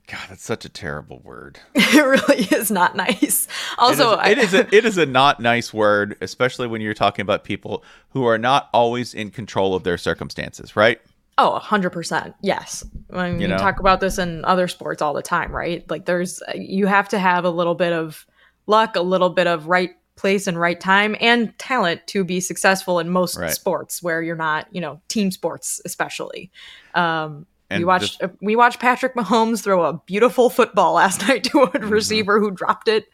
[0.07, 1.59] God, that's such a terrible word.
[1.75, 3.47] it really is not nice.
[3.77, 6.93] Also, it is, it is a it is a not nice word, especially when you're
[6.93, 10.99] talking about people who are not always in control of their circumstances, right?
[11.37, 12.33] Oh, 100%.
[12.41, 12.83] Yes.
[13.13, 13.57] I mean, You know?
[13.57, 15.89] talk about this in other sports all the time, right?
[15.89, 18.27] Like there's you have to have a little bit of
[18.67, 22.99] luck, a little bit of right place and right time and talent to be successful
[22.99, 23.49] in most Right.
[23.49, 26.51] sports where you're not, you know, team sports especially.
[26.93, 31.61] Um we And watched we watched Patrick Mahomes throw a beautiful football last night to
[31.63, 31.89] a Mm-hmm.
[31.89, 33.05] receiver who dropped it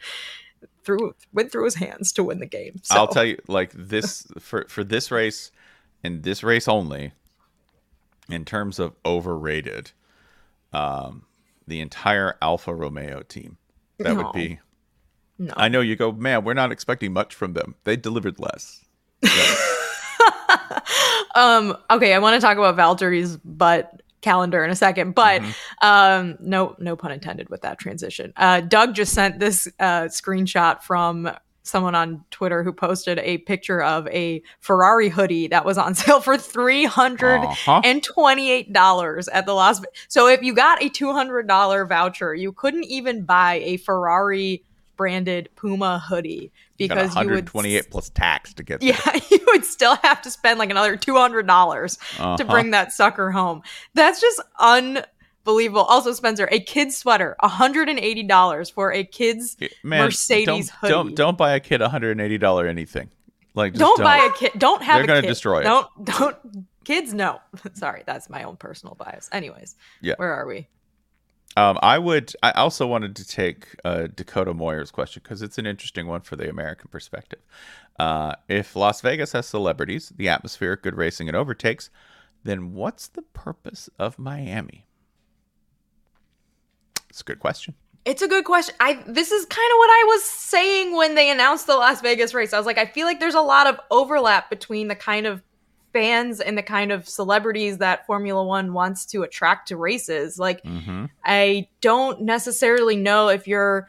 [0.83, 2.79] through went through his hands to win the game.
[2.83, 5.51] So I'll tell you, like this for for this race,
[6.03, 7.11] and this race only,
[8.29, 9.91] in terms of overrated,
[10.73, 11.23] um,
[11.67, 13.57] the entire Alfa Romeo team.
[13.99, 14.23] That No.
[14.23, 14.59] would be.
[15.39, 15.53] No.
[15.57, 16.43] I know you go, man.
[16.43, 17.75] We're not expecting much from them.
[17.83, 18.83] They delivered less.
[21.35, 25.41] um okay i want to talk about valtteri's butt calendar in a second but
[25.81, 28.33] um no no pun intended with that transition.
[28.35, 31.29] Uh doug just sent this uh screenshot from
[31.63, 36.21] someone on twitter who posted a picture of a ferrari hoodie that was on sale
[36.21, 43.25] for $328 at the las so if you got a $200 voucher you couldn't even
[43.25, 44.63] buy a ferrari
[44.95, 48.79] branded puma hoodie because you would 128 plus tax to get.
[48.81, 48.89] there.
[48.89, 52.37] yeah, you would still have to spend like another two hundred dollars Uh-huh.
[52.37, 53.61] to bring that sucker home.
[53.93, 54.41] That's just
[55.45, 55.81] unbelievable.
[55.81, 60.77] Also, Spencer, a kid's sweater, hundred and eighty dollars for a kid's Man, Mercedes don't,
[60.79, 60.91] hoodie.
[60.93, 63.09] Don't don't buy a kid a 180 dollar anything.
[63.53, 64.51] Like just don't, buy a kid.
[64.57, 64.95] Don't have.
[64.97, 65.27] They're a gonna kid.
[65.27, 65.63] destroy it.
[65.63, 66.37] Don't don't
[66.83, 67.13] kids.
[67.13, 67.39] No,
[67.73, 69.29] sorry, that's my own personal bias.
[69.31, 70.13] Anyways, Yeah.
[70.17, 70.67] where are we?
[71.57, 72.33] Um, I would.
[72.43, 76.35] I also wanted to take uh, Dakota Moyer's question because it's an interesting one for
[76.35, 77.39] the American perspective.
[77.99, 81.89] Uh, if Las Vegas has celebrities, the atmosphere, good racing, and overtakes,
[82.43, 84.85] then what's the purpose of Miami?
[87.09, 87.73] It's a good question.
[88.05, 88.75] It's a good question.
[88.79, 92.35] I this is kind of what I was saying when they announced the Las Vegas
[92.35, 92.53] race.
[92.53, 95.41] I was like, I feel like there's a lot of overlap between the kind of
[95.97, 100.37] fans and the kind of celebrities that Formula One wants to attract to races.
[100.37, 101.05] Like, Mm-hmm.
[101.25, 103.87] I don't necessarily know if you're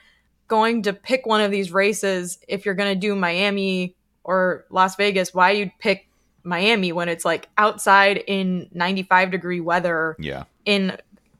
[0.48, 3.94] going to pick one of these races, if you're going to do Miami
[4.24, 6.08] or Las Vegas, why you'd pick
[6.44, 10.44] Miami when it's like outside in 95 degree weather Yeah.
[10.64, 10.96] in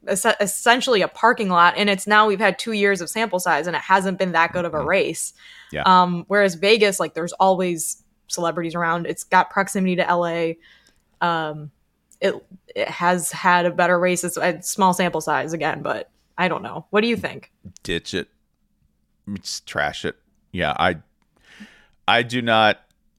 [0.06, 3.66] es- essentially a parking lot and it's now we've had two years of sample size
[3.66, 5.76] and it hasn't been that good of a race Mm-hmm.
[5.76, 5.82] Yeah.
[5.86, 9.06] um whereas vegas like there's always celebrities around.
[9.06, 10.52] It's got proximity to la
[11.20, 11.70] um
[12.20, 12.34] it
[12.74, 14.24] it has had a better race.
[14.24, 16.86] It's a small sample size again but i don't know.
[16.90, 17.50] What do you think?
[17.82, 18.28] Ditch it.
[19.66, 20.16] Trash it.
[20.52, 20.96] Yeah i
[22.06, 22.78] i do not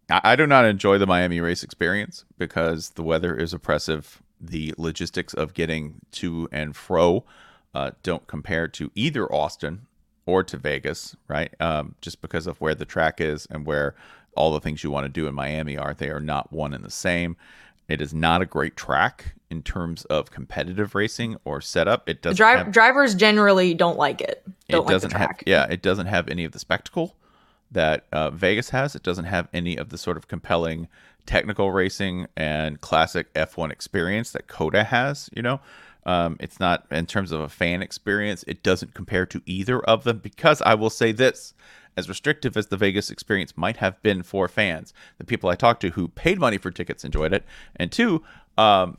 [0.09, 4.21] I I do not enjoy the Miami race experience because the weather is oppressive.
[4.41, 7.25] The logistics of getting to and fro
[7.73, 9.85] uh, don't compare to either Austin
[10.25, 11.53] or to Vegas, right?
[11.59, 13.95] Um, just because of where the track is and where
[14.39, 15.93] all the things you want to do in Miami are.
[15.93, 17.35] They are not one and the same.
[17.89, 22.07] It is not a great track in terms of competitive racing or setup.
[22.07, 25.35] It doesn't Dri- have- drivers generally don't like it don't it like doesn't the have
[25.45, 27.15] yeah it doesn't have any of the spectacle
[27.71, 30.87] that uh, vegas has it doesn't have any of the sort of compelling
[31.25, 35.59] technical racing and classic f1 experience that COTA has you know
[36.05, 40.03] um, it's not in terms of a fan experience it doesn't compare to either of
[40.03, 41.53] them because i will say this
[41.99, 45.81] as restrictive as the vegas experience might have been for fans the people i talked
[45.81, 48.23] to who paid money for tickets enjoyed it and two
[48.57, 48.97] um,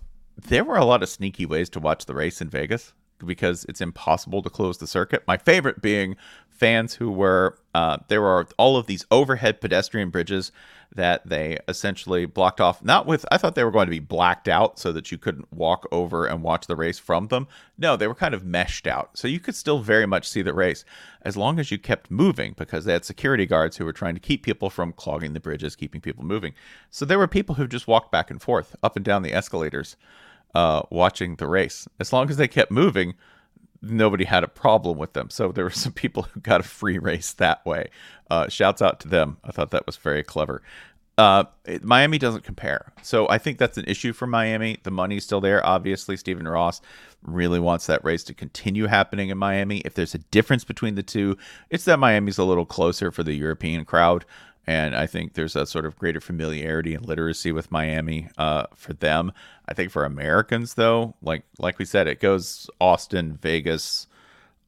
[0.49, 3.83] there were a lot of sneaky ways to watch the race in Vegas because it's
[3.83, 5.23] impossible to close the circuit.
[5.27, 6.17] My favorite being
[6.61, 10.53] fans who were uh, there were all of these overhead pedestrian bridges
[10.95, 12.85] that they essentially blocked off.
[12.85, 15.51] Not with I thought they were going to be blacked out so that you couldn't
[15.51, 17.49] walk over and watch the race from them.
[17.79, 20.53] No, they were kind of meshed out, so you could still very much see the
[20.53, 20.85] race
[21.23, 24.21] as long as you kept moving because they had security guards who were trying to
[24.21, 26.53] keep people from clogging the bridges, keeping people moving.
[26.91, 29.97] So there were people who just walked back and forth up and down the escalators
[30.55, 31.89] uh, watching the race.
[31.99, 33.15] As long as they kept moving,
[33.83, 35.31] nobody had a problem with them.
[35.31, 37.91] So there were some people who got a free race that way.
[38.31, 39.39] Uh, shouts out to them.
[39.45, 40.63] I thought that was very clever.
[41.19, 42.93] Uh, it- Miami doesn't compare.
[43.03, 44.79] So I think that's an issue for Miami.
[44.85, 45.65] The money's still there.
[45.67, 46.81] Obviously, Stephen Ross
[47.23, 49.79] really wants that race to continue happening in Miami.
[49.79, 51.37] If there's a difference between the two,
[51.69, 54.25] it's that Miami's a little closer for the European crowd.
[54.67, 58.93] And I think there's a sort of greater familiarity and literacy with Miami uh, for
[58.93, 59.33] them.
[59.67, 64.07] I think for Americans, though, like like we said, it goes Austin, Vegas,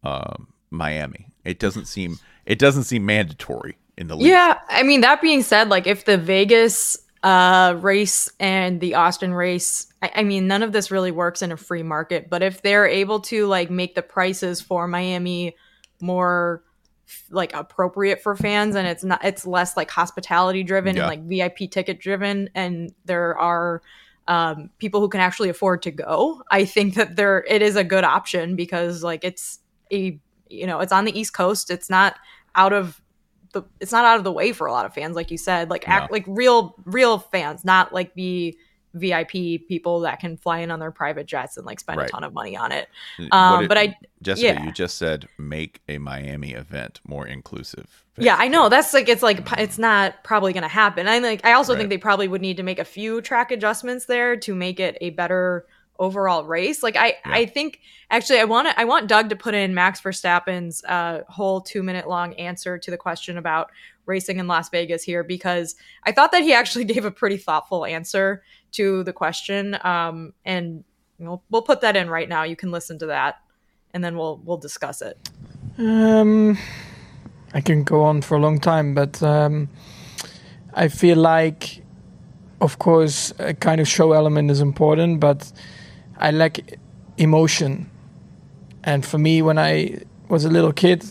[0.02, 1.28] um, Miami.
[1.44, 4.30] It doesn't seem it doesn't seem mandatory in the least.
[4.30, 9.34] Yeah, I mean that being said, like if the Vegas uh race and the Austin
[9.34, 12.62] race, I, I mean none of this really works in a free market, but if
[12.62, 15.54] they're able to like make the prices for Miami
[16.00, 16.64] more
[17.30, 21.08] like appropriate for fans and it's not it's less like hospitality driven Yeah.
[21.08, 23.82] and like VIP ticket driven and there are
[24.28, 27.82] um people who can actually afford to go i think that there it is a
[27.82, 29.58] good option because like it's
[29.92, 32.16] a you know it's on the east coast it's not
[32.54, 33.00] out of
[33.52, 35.70] the it's not out of the way for a lot of fans like you said
[35.70, 36.14] like act No.
[36.14, 38.56] like real real fans not like the
[38.94, 42.08] vip people that can fly in on their private jets and like spend Right.
[42.08, 42.88] a ton of money on it
[43.32, 44.64] um it- but i Jessica, yeah.
[44.64, 48.04] you just said make a Miami event more inclusive.
[48.16, 48.68] Yeah, I know.
[48.68, 51.08] That's like it's like it's not probably going to happen.
[51.08, 51.78] I like I also Right.
[51.78, 54.96] think they probably would need to make a few track adjustments there to make it
[55.00, 55.66] a better
[55.98, 56.82] overall race.
[56.82, 57.80] Like I I think
[58.10, 61.82] actually I want to I want Doug to put in Max Verstappen's uh whole 2
[61.82, 63.70] minute long answer to the question about
[64.06, 67.84] racing in Las Vegas here because I thought that he actually gave a pretty thoughtful
[67.84, 70.84] answer to the question um and
[71.18, 72.42] you know, we'll put that in right now.
[72.42, 73.36] You can listen to that
[73.94, 75.16] and then we'll we'll discuss it.
[75.78, 76.58] Um,
[77.54, 79.68] I can go on for a long time, but um,
[80.74, 81.82] I feel like,
[82.60, 85.52] of course, a kind of show element is important, but
[86.22, 86.60] I lack
[87.18, 87.90] emotion.
[88.84, 91.04] And for me, when I was a little kid,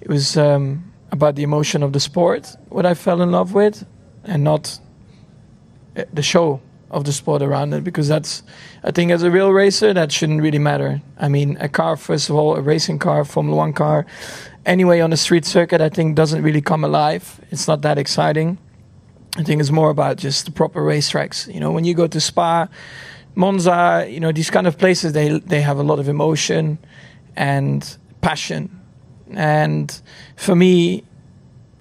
[0.00, 3.86] it was um, about the emotion of the sport, what I fell in love with,
[4.24, 4.78] and not
[5.96, 8.42] uh, the show of the sport around it because that's
[8.82, 11.00] I think as a real racer that shouldn't really matter.
[11.18, 14.06] I mean a car first of all, a racing car, Formula One car,
[14.66, 17.40] anyway on the street circuit I think doesn't really come alive.
[17.52, 18.58] It's not that exciting.
[19.36, 21.52] I think it's more about just the proper racetracks.
[21.52, 22.66] You know, when you go to Spa,
[23.40, 26.78] Monza, you know, these kind of places they they have a lot of emotion
[27.36, 28.68] and passion.
[29.32, 30.02] And
[30.36, 31.04] for me,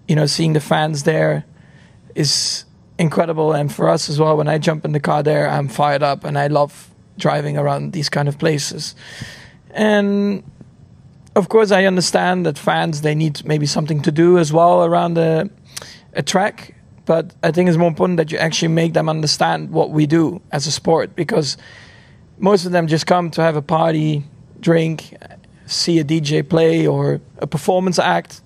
[0.08, 1.44] you know, seeing the fans there
[2.16, 2.66] is
[2.98, 3.54] incredible.
[3.54, 6.24] And for us as well, when I jump in the car there, I'm fired up
[6.24, 8.96] and I love driving around these kind of places.
[9.72, 10.44] And
[11.36, 15.18] of course, I understand that fans they need maybe something to do as well around
[15.18, 15.50] a,
[16.14, 16.76] a track.
[17.10, 20.42] But I think it's more important that you actually make them understand what we do
[20.52, 21.58] as a sport because
[22.38, 24.26] most of them just come to have a party,
[24.60, 25.18] drink,
[25.66, 28.42] see a DJ play or a performance act.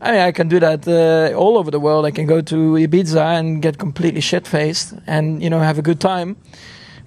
[0.00, 2.04] I mean, I can do that uh, all over the world.
[2.06, 5.82] I can go to Ibiza and get completely shit faced and you know have a
[5.82, 6.36] good time.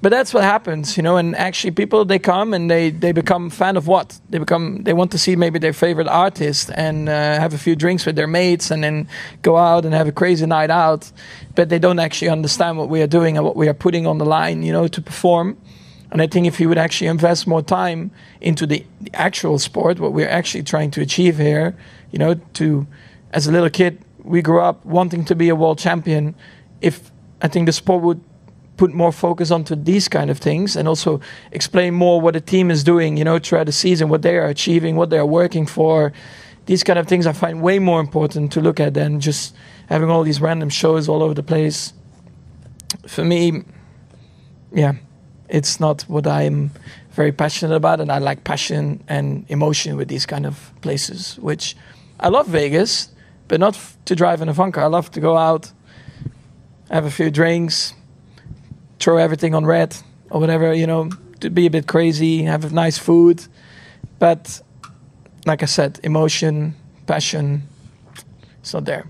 [0.02, 1.18] But that's what happens, you know.
[1.18, 4.84] And actually, people they come and they they become fan of what they become.
[4.84, 8.16] They want to see maybe their favorite artist and uh, have a few drinks with
[8.16, 9.10] their mates and then
[9.41, 11.12] go out and have a crazy night out.
[11.54, 14.20] But they don't actually understand what we are doing and what we are putting on
[14.20, 15.58] the line, you know, to perform.
[16.12, 20.00] And I think if you would actually invest more time into the, the actual sport,
[20.00, 21.76] what we're actually trying to achieve here,
[22.12, 22.88] you know, to
[23.32, 26.36] as a little kid, we grew up wanting to be a world champion.
[26.82, 28.22] If I think the sport would
[28.80, 31.19] put more focus onto these kind of things and also
[31.51, 34.47] explain more what the team is doing, you know, throughout the season, what they are
[34.47, 36.13] achieving, what they are working for.
[36.65, 39.53] These kind of things I find way more important to look at than just
[39.89, 41.91] having all these random shows all over the place.
[43.05, 43.63] For me,
[44.71, 44.93] yeah,
[45.49, 46.71] it's not what I'm
[47.11, 51.38] very passionate about, and I like passion and emotion with these kind of places.
[51.41, 51.75] Which
[52.17, 53.09] I love Vegas,
[53.49, 54.86] but not f- to drive in a fun car.
[54.86, 55.73] I love to go out,
[56.89, 57.93] have a few drinks,
[59.00, 59.95] throw everything on red
[60.30, 63.45] or whatever, you know, to be a bit crazy, have a nice food.
[64.20, 64.62] But
[65.45, 66.76] like I said, emotion,
[67.08, 67.64] passion,
[68.60, 69.06] it's not there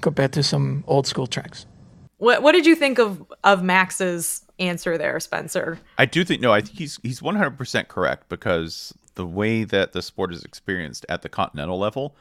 [0.00, 1.66] compared to some old school tracks.
[2.18, 5.78] What what did you think of of Max's answer there, Spencer?
[5.98, 10.02] I do think no, I think he's he's 100% correct because the way that the
[10.02, 12.16] sport is experienced at the continental level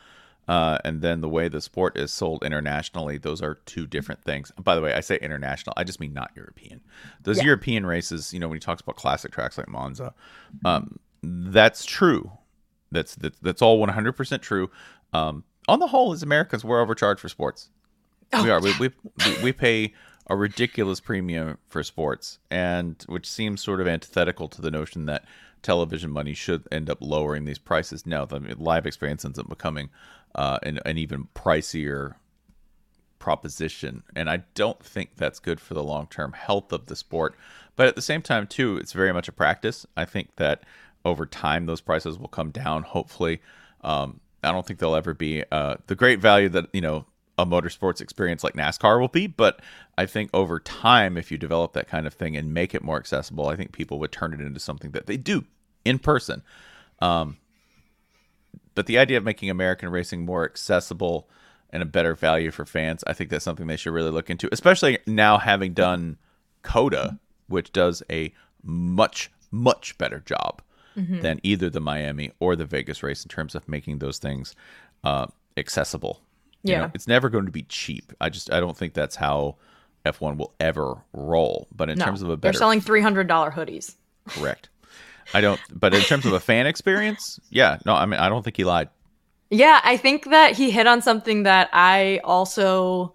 [0.47, 4.51] uh, and then the way the sport is sold internationally, those are two different things.
[4.57, 6.81] By the way, I say international, I just mean not European.
[7.23, 10.13] Those European races, you know, when he talks about classic tracks like Monza,
[10.63, 12.31] um, that's true.
[12.91, 14.69] That's that's, that's all 100% true.
[15.13, 17.69] Um, on the whole, as Americans, we're overcharged for sports.
[18.41, 18.61] we are.
[18.61, 18.89] We, we
[19.25, 19.93] we we pay
[20.29, 25.25] a ridiculous premium for sports, and which seems sort of antithetical to the notion that
[25.61, 28.05] television money should end up lowering these prices.
[28.05, 29.89] No, the live experience ends up becoming
[30.37, 32.15] uh, an, an even pricier
[33.19, 37.35] proposition, and I don't think that's good for the long term health of the sport.
[37.75, 39.85] But at the same time, too, it's very much a practice.
[39.95, 40.63] I think that
[41.03, 42.83] over time those prices will come down.
[42.83, 43.41] Hopefully,
[43.81, 47.05] um, I don't think they'll ever be uh, the great value that you know
[47.37, 49.27] a motorsports experience like NASCAR will be.
[49.27, 49.61] But
[49.97, 52.97] I think over time, if you develop that kind of thing and make it more
[52.97, 55.45] accessible, I think people would turn it into something that they do
[55.85, 56.43] in person.
[56.99, 57.37] Um,
[58.77, 61.27] but the idea of making American racing more accessible
[61.71, 63.03] and a better value for fans.
[63.07, 66.17] I think that's something they should really look into, especially now having done
[66.61, 70.61] COTA, which does a much much better job
[70.97, 71.21] Mhm.
[71.21, 74.55] than either the Miami or the Vegas race in terms of making those things
[75.03, 76.21] uh, accessible.
[76.63, 76.79] You Yeah.
[76.81, 78.11] know, it's never going to be cheap.
[78.19, 79.55] I just I don't think that's how
[80.05, 81.67] F1 will ever roll.
[81.75, 82.51] But in no, terms of a better.
[82.53, 83.95] they're selling three hundred dollar hoodies.
[84.27, 84.69] correct,
[85.33, 85.59] I don't.
[85.71, 88.63] But in terms of a fan experience, yeah, no, I mean I don't think he
[88.63, 88.89] lied.
[89.49, 93.13] Yeah, I think that he hit on something that I also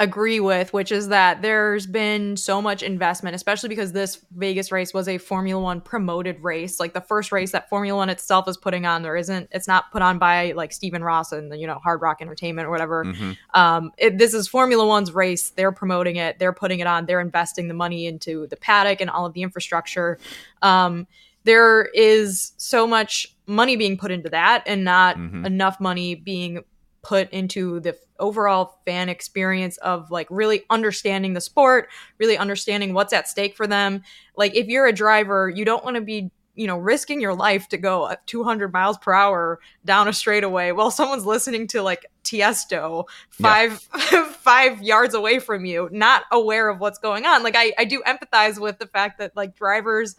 [0.00, 4.92] agree with, which is that there's been so much investment, especially because this Vegas race
[4.92, 6.80] was a Formula One promoted race.
[6.80, 9.92] Like the first race that Formula One itself is putting on, there isn't, it's not
[9.92, 13.04] put on by like Stephen Ross and you know, Hard Rock Entertainment or whatever.
[13.04, 13.36] Mhm.
[13.54, 15.50] Um, it, this is Formula One's race.
[15.50, 16.40] They're promoting it.
[16.40, 17.06] They're putting it on.
[17.06, 20.18] They're investing the money into the paddock and all of the infrastructure.
[20.60, 21.06] Um,
[21.44, 25.46] there is so much money being put into that, and not Mhm.
[25.46, 26.64] enough money being
[27.02, 31.88] put into the overall fan experience of like really understanding the sport,
[32.18, 34.02] really understanding what's at stake for them.
[34.36, 37.68] Like if you're a driver, you don't want to be you know risking your life
[37.68, 42.06] to go at 200 miles per hour down a straightaway while someone's listening to like
[42.22, 43.80] Tiesto five
[44.40, 47.42] five yards away from you, not aware of what's going on.
[47.42, 50.14] Like I I do empathize with the fact that like drivers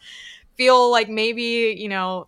[0.57, 2.27] feel like maybe you know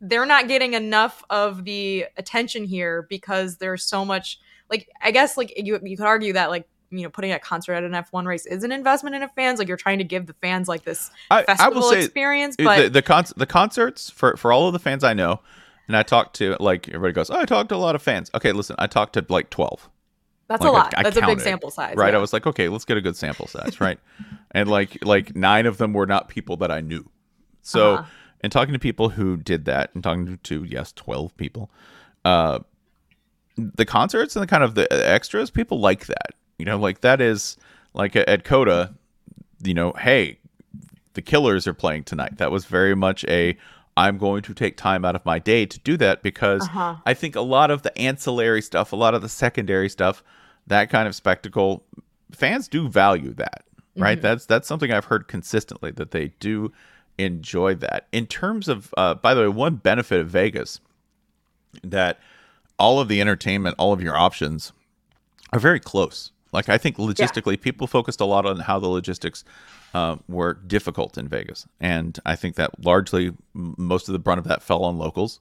[0.00, 4.38] they're not getting enough of the attention here because there's so much
[4.70, 7.74] like I guess like you you could argue that like you know putting a concert
[7.74, 10.26] at an F1 race is an investment in a fans like you're trying to give
[10.26, 14.08] the fans like this I, I festival say experience but the the, con- the concerts
[14.10, 15.40] for for all of the fans I know,
[15.86, 18.30] and I talked to like everybody goes, oh, I talked to a lot of fans.
[18.34, 19.88] Okay, listen, I talked to like twelve.
[20.48, 22.12] that's Like, a I- lot I that's a big sample size right?
[22.12, 22.18] yeah.
[22.18, 23.98] I was like, okay, let's get a good sample size, right?
[24.52, 27.08] and like like nine of them were not people that I knew.
[27.62, 28.04] So, Uh-huh.
[28.40, 31.70] and talking to people who did that, and talking to, yes, twelve people,
[32.24, 32.60] uh,
[33.56, 36.34] the concerts and the kind of the extras, people like that.
[36.58, 37.56] You know, like that is
[37.94, 38.94] like at COTA,
[39.62, 40.38] you know, hey,
[41.14, 42.38] the Killers are playing tonight.
[42.38, 43.56] That was very much a
[43.96, 46.96] I'm going to take time out of my day to do that because Uh-huh.
[47.04, 50.22] I think a lot of the ancillary stuff, a lot of the secondary stuff,
[50.68, 51.84] that kind of spectacle,
[52.30, 53.64] fans do value that,
[53.96, 54.18] right?
[54.18, 54.22] Mhm.
[54.22, 56.70] That's that's something I've heard consistently that they do
[57.18, 58.06] enjoy that.
[58.12, 60.80] In terms of, uh, by the way, one benefit of Vegas
[61.82, 62.18] that
[62.78, 64.72] all of the entertainment, all of your options
[65.52, 66.30] are very close.
[66.52, 69.44] Like I think logistically, people focused a lot on how the logistics
[69.92, 74.48] uh, were difficult in Vegas, and I think that largely most of the brunt of
[74.48, 75.40] that fell on locals.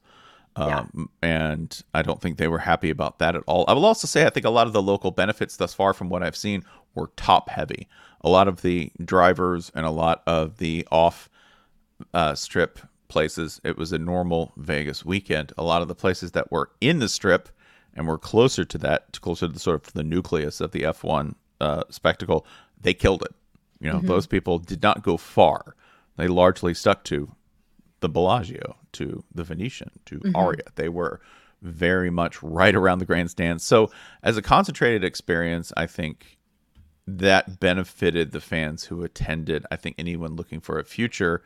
[0.58, 3.64] Um, And I don't think they were happy about that at all.
[3.68, 6.10] I will also say I think a lot of the local benefits thus far, from
[6.10, 6.64] what I've seen,
[6.96, 7.88] were top heavy.
[8.22, 11.30] A lot of the drivers and a lot of the off
[12.14, 15.54] uh, strip places, it was a normal Vegas weekend.
[15.58, 17.50] A lot of the places that were in the strip
[17.94, 21.36] and were closer to that, closer to the sort of the nucleus of the F1
[21.60, 22.46] uh, spectacle,
[22.80, 23.34] they killed it.
[23.80, 24.08] You know, Mhm.
[24.08, 25.76] those people did not go far.
[26.18, 27.32] They largely stuck to
[28.02, 30.36] the Bellagio, to the Venetian, to Mhm.
[30.36, 30.64] Aria.
[30.76, 31.20] They were
[31.64, 33.62] very much right around the grandstand.
[33.62, 33.90] So,
[34.22, 36.38] as a concentrated experience, I think
[37.08, 39.66] that benefited the fans who attended.
[39.72, 41.42] I think anyone looking for a future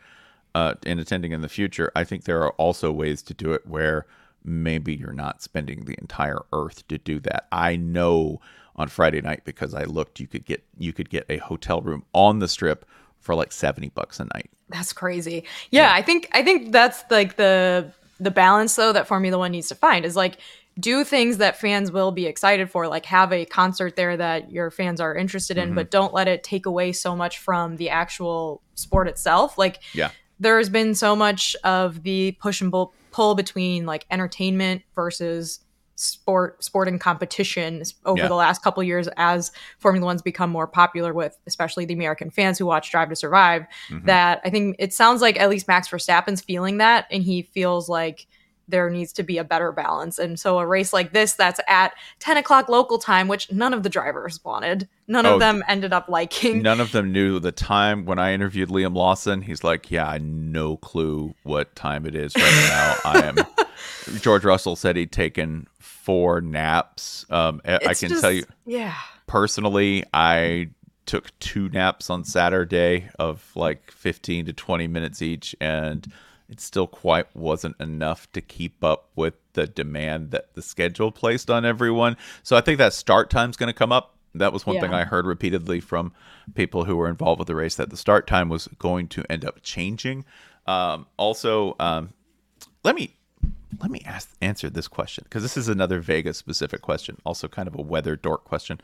[0.55, 3.65] uh, in attending in the future, I think there are also ways to do it
[3.67, 4.05] where
[4.43, 7.47] maybe you're not spending the entire earth to do that.
[7.51, 8.41] I know
[8.75, 12.03] on Friday night because I looked, you could get you could get a hotel room
[12.13, 12.85] on the strip
[13.19, 14.49] for like seventy bucks a night.
[14.69, 15.43] That's crazy.
[15.69, 19.67] Yeah, I think I think that's like the the balance though that Formula 1 needs
[19.69, 20.37] to find is like
[20.79, 24.69] do things that fans will be excited for like have a concert there that your
[24.71, 25.75] fans are interested in Mhm.
[25.75, 29.57] but don't let it take away so much from the actual sport itself.
[29.57, 30.11] Like Yeah.
[30.41, 35.59] There's been so much of the push and pull, pull between like entertainment versus
[35.95, 38.27] sport sporting competition over Yeah.
[38.27, 42.57] the last couple years as formula one's become more popular with especially the american fans
[42.57, 44.05] who watch drive to survive Mhm.
[44.05, 47.87] that i think it sounds like at least max verstappen's feeling that and he feels
[47.87, 48.25] like
[48.71, 51.93] there needs to be a better balance and so a race like this that's at
[52.19, 55.93] 10 o'clock local time which none of the drivers wanted none Oh, of them ended
[55.93, 59.41] up liking None of them knew the time when I interviewed Liam Lawson.
[59.41, 62.95] He's like, "Yeah, I no clue what time it is right now.
[63.05, 67.25] I am." George Russell said he'd taken four naps.
[67.29, 68.95] Um, I- I can just- tell you yeah
[69.27, 70.69] personally, I
[71.05, 76.09] took two naps on Saturday of like 15 to 20 minutes each, and
[76.51, 81.49] it still quite wasn't enough to keep up with the demand that the schedule placed
[81.49, 82.17] on everyone.
[82.43, 84.17] So I think that start time's going to come up.
[84.35, 86.13] That was one thing I heard repeatedly from
[86.53, 89.43] people who were involved with the race that the start time was going to end
[89.43, 90.25] up changing.
[90.67, 92.13] Um, also, um,
[92.83, 93.15] let me
[93.81, 97.67] let me ask answer this question because this is another Vegas specific question, also kind
[97.67, 98.79] of a weather dork question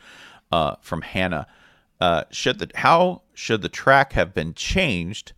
[0.52, 1.48] uh, from Hannah.
[2.00, 5.34] Uh, should the how should the track have been changed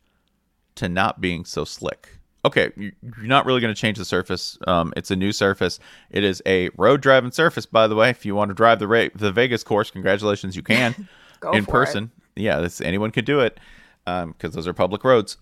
[0.75, 2.18] to not being so slick?
[2.45, 4.57] Okay, you- you're not really going to change the surface.
[4.65, 5.79] Um, it's a new surface.
[6.09, 8.09] It is a road driving surface, by the way.
[8.09, 10.95] If you want to drive the ra- the Vegas course, congratulations, you can
[11.53, 11.85] in for it.
[11.85, 12.11] person.
[12.35, 13.59] Yeah, this, anyone can do it
[14.05, 15.37] because those are public roads.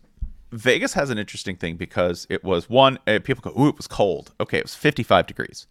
[0.52, 3.86] Vegas has an interesting thing because it was one, uh, people go, ooh, it was
[3.88, 4.34] cold.
[4.40, 5.68] Okay, it was 55 degrees,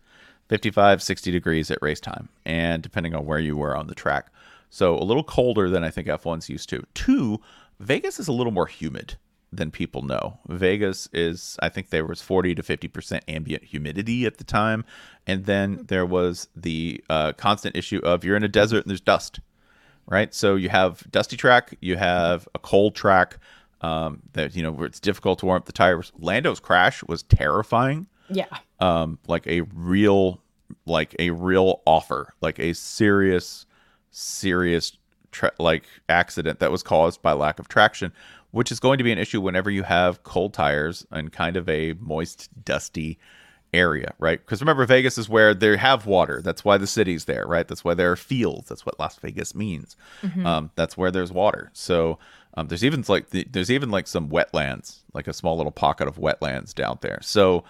[0.48, 4.26] 55, 60 degrees at race time, and depending on where you were on the track.
[4.70, 6.84] So a little colder than I think F1's used to.
[6.94, 7.40] Two,
[7.80, 9.16] Vegas is a little more humid
[9.52, 10.38] than people know.
[10.48, 14.84] Vegas is, I think there was 40 to 50% ambient humidity at the time.
[15.26, 19.00] And then there was the uh, constant issue of you're in a desert and there's
[19.00, 19.40] dust
[20.08, 20.32] right?
[20.32, 23.38] So you have dusty track, you have a cold track
[23.80, 26.12] um, that you know where it's difficult to warm up the tires.
[26.20, 28.46] Lando's crash was terrifying, Yeah.
[28.78, 30.40] um, like a real,
[30.86, 33.66] like a real offer, like a serious,
[34.12, 34.92] serious
[35.32, 38.12] tra- like accident that was caused by lack of traction,
[38.56, 41.68] which is going to be an issue whenever you have cold tires and kind of
[41.68, 43.18] a moist, dusty
[43.74, 44.38] area, right?
[44.38, 46.40] Because remember, Vegas is where they have water.
[46.40, 47.68] That's why the city's there, right?
[47.68, 48.70] That's why there are fields.
[48.70, 49.94] That's what Las Vegas means.
[50.46, 51.70] Um, that's where there's water.
[51.74, 52.18] So
[52.54, 56.08] um, there's even like the, there's even like some wetlands, like a small little pocket
[56.08, 57.18] of wetlands down there.
[57.20, 57.62] So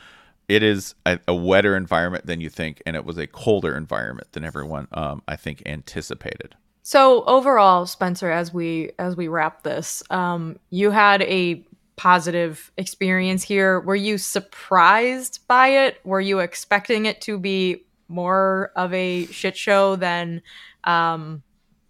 [0.48, 4.30] it is a, a wetter environment than you think, and it was a colder environment
[4.30, 6.54] than everyone um, I think anticipated.
[6.86, 11.66] So overall, Spencer, as we as we wrap this, um, you had a
[11.96, 13.80] positive experience here.
[13.80, 15.98] Were you surprised by it?
[16.04, 20.42] Were you expecting it to be more of a shit show than,
[20.84, 21.42] um,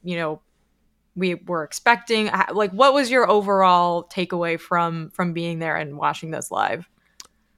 [0.02, 0.40] you know,
[1.14, 2.30] we were expecting?
[2.50, 6.88] Like, what was your overall takeaway from from being there and watching this live?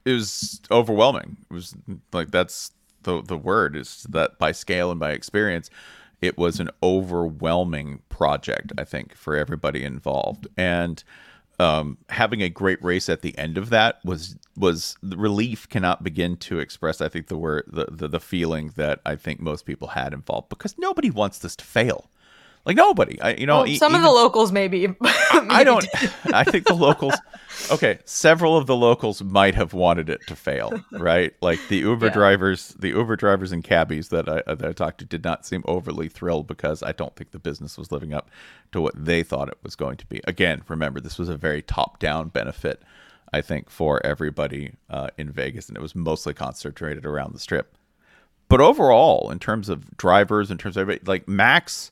[0.03, 1.37] it was overwhelming.
[1.49, 1.73] It was
[2.11, 2.73] like that's
[3.03, 5.69] the the word is that by scale and by experience,
[6.21, 8.73] it was an overwhelming project.
[8.77, 11.03] I think for everybody involved, and
[11.59, 16.37] um, having a great race at the end of that was was relief cannot begin
[16.37, 17.01] to express.
[17.01, 20.49] I think the word the, the the feeling that I think most people had involved
[20.49, 22.09] because nobody wants this to fail.
[22.65, 23.59] Like nobody, I, you know.
[23.59, 24.87] Well, e- some of the locals maybe.
[25.01, 25.87] I don't.
[26.33, 27.15] I think the locals.
[27.71, 31.33] Okay, several of the locals might have wanted it to fail, right?
[31.41, 32.13] Like the Uber Yeah.
[32.13, 35.63] drivers, the Uber drivers and cabbies that I that I talked to did not seem
[35.67, 38.29] overly thrilled because I don't think the business was living up
[38.71, 40.21] to what they thought it was going to be.
[40.25, 42.81] Again, remember this was a very top-down benefit,
[43.33, 47.75] I think, for everybody uh, in Vegas, and it was mostly concentrated around the Strip.
[48.47, 51.91] But overall, in terms of drivers, in terms of everybody, like Max,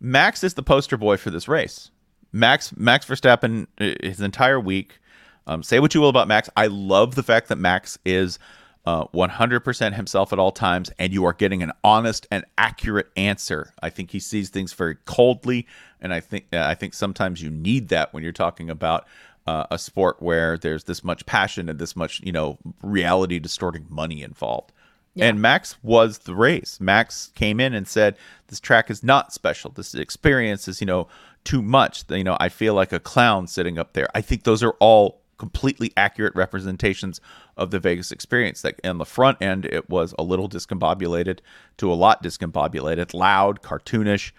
[0.00, 1.90] Max is the poster boy for this race.
[2.32, 4.98] Max Max Verstappen uh, his entire week.
[5.46, 6.50] Um, say what you will about Max.
[6.56, 8.38] I love the fact that Max is
[8.84, 13.72] uh, 100% himself at all times, and you are getting an honest and accurate answer.
[13.82, 15.66] I think he sees things very coldly,
[16.00, 19.06] and I think uh, I think sometimes you need that when you're talking about
[19.46, 23.86] uh, a sport where there's this much passion and this much you know reality distorting
[23.88, 24.72] money involved.
[25.20, 26.78] And Max was the race.
[26.80, 28.16] Max came in and said,
[28.48, 29.70] "This track is not special.
[29.70, 31.08] This experience is, you know,
[31.44, 32.04] too much.
[32.08, 35.22] You know, I feel like a clown sitting up there." I think those are all
[35.38, 37.20] completely accurate representations
[37.56, 38.64] of the Vegas experience.
[38.64, 41.38] Like on the front end, it was a little discombobulated
[41.78, 44.32] to a lot discombobulated, loud, cartoonish.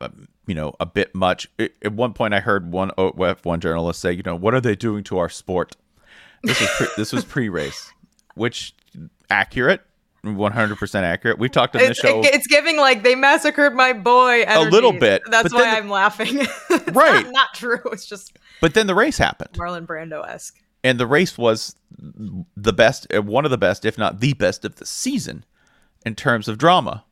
[0.00, 0.08] Uh,
[0.46, 1.48] you know, a bit much.
[1.58, 5.02] At one point, I heard one F1 journalist say, "You know, what are they doing
[5.04, 5.76] to our sport?"
[6.42, 7.92] This was pre- this was pre-race,
[8.34, 8.74] which
[9.30, 9.80] accurate,
[10.22, 11.38] one hundred percent accurate.
[11.38, 14.42] We've talked on the It's, show, it's giving like they massacred my boy.
[14.42, 14.70] energy.
[14.70, 16.40] little bit, That's but why then I'm laughing.
[16.92, 17.24] Right.
[17.24, 17.80] Not, not true.
[17.92, 20.58] It's just but then the race happened, Marlon Brando esque.
[20.82, 21.76] and the race was
[22.56, 25.44] the best, uh, one of the best, if not the best of the season
[26.06, 27.04] in terms of drama,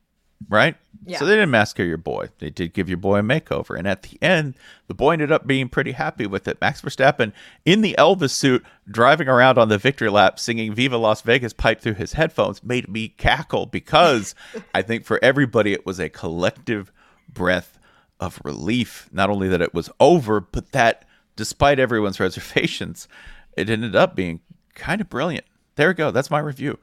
[0.49, 0.75] right?
[1.05, 1.19] Yeah.
[1.19, 2.29] So they didn't massacre your boy.
[2.39, 4.55] They did give your boy a makeover, and at the end,
[4.87, 6.59] the boy ended up being pretty happy with it.
[6.59, 7.31] Max Verstappen
[7.65, 11.81] in the Elvis suit, driving around on the victory lap, singing "Viva Las Vegas" piped
[11.81, 14.35] through his headphones, made me cackle because
[14.75, 16.91] I think for everybody it was a collective
[17.29, 17.79] breath
[18.19, 19.09] of relief.
[19.11, 23.07] Not only that it was over, but that despite everyone's reservations,
[23.55, 24.41] it ended up being
[24.75, 25.45] kind of brilliant.
[25.75, 26.11] There we go.
[26.11, 26.79] That's my review.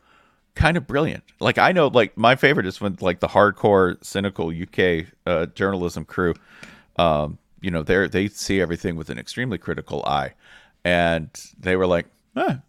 [0.54, 1.24] Kind of brilliant.
[1.40, 6.04] Like I know, like my favorite is when like the hardcore, cynical UK uh, journalism
[6.04, 6.34] crew,
[6.96, 10.34] um, you know, they they see everything with an extremely critical eye,
[10.84, 11.28] and
[11.58, 12.60] they were like, ah,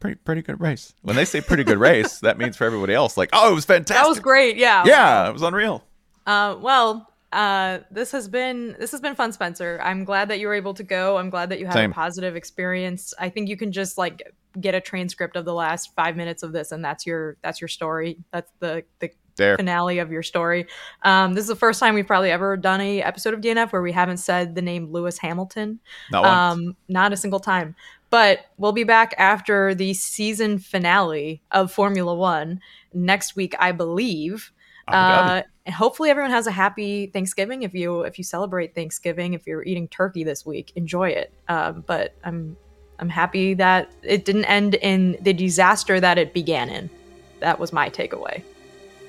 [0.00, 0.92] pretty pretty good race.
[1.02, 3.64] When they say pretty good race, that means for everybody else, like, oh, it was
[3.64, 4.02] fantastic.
[4.02, 4.56] That was great.
[4.56, 4.84] Yeah.
[4.84, 5.84] Yeah, it was unreal.
[6.26, 9.80] Uh, well, uh, this has been this has been fun, Spencer.
[9.82, 11.18] I'm glad that you were able to go.
[11.18, 11.90] I'm glad that you had Same.
[11.90, 13.12] a positive experience.
[13.18, 14.22] I think you can just like
[14.60, 17.68] get a transcript of the last five minutes of this, and that's your that's your
[17.68, 18.18] story.
[18.32, 19.56] That's the the There.
[19.56, 20.66] finale of your story.
[21.02, 23.82] Um, this is the first time we've probably ever done a episode of DNF where
[23.82, 25.80] we haven't said the name Lewis Hamilton.
[26.12, 26.24] Not.
[26.24, 27.74] Um, not a single time.
[28.10, 32.60] But we'll be back after the season finale of Formula One
[32.92, 34.52] next week, I believe.
[34.88, 37.62] Uh, and hopefully everyone has a happy Thanksgiving.
[37.62, 41.32] If you if you celebrate Thanksgiving, if you're eating turkey this week, enjoy it.
[41.48, 42.56] Um, but I'm
[42.98, 46.90] I'm happy that it didn't end in the disaster that it began in.
[47.40, 48.42] That was my takeaway.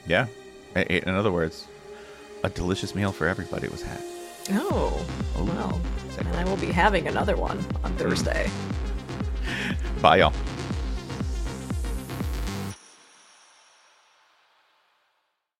[0.07, 0.27] Yeah.
[0.75, 1.67] In other words,
[2.43, 4.01] a delicious meal for everybody was had.
[4.51, 5.05] Oh,
[5.37, 5.81] well,
[6.19, 8.49] and I will be having another one on Thursday.
[10.01, 10.33] Bye, y'all.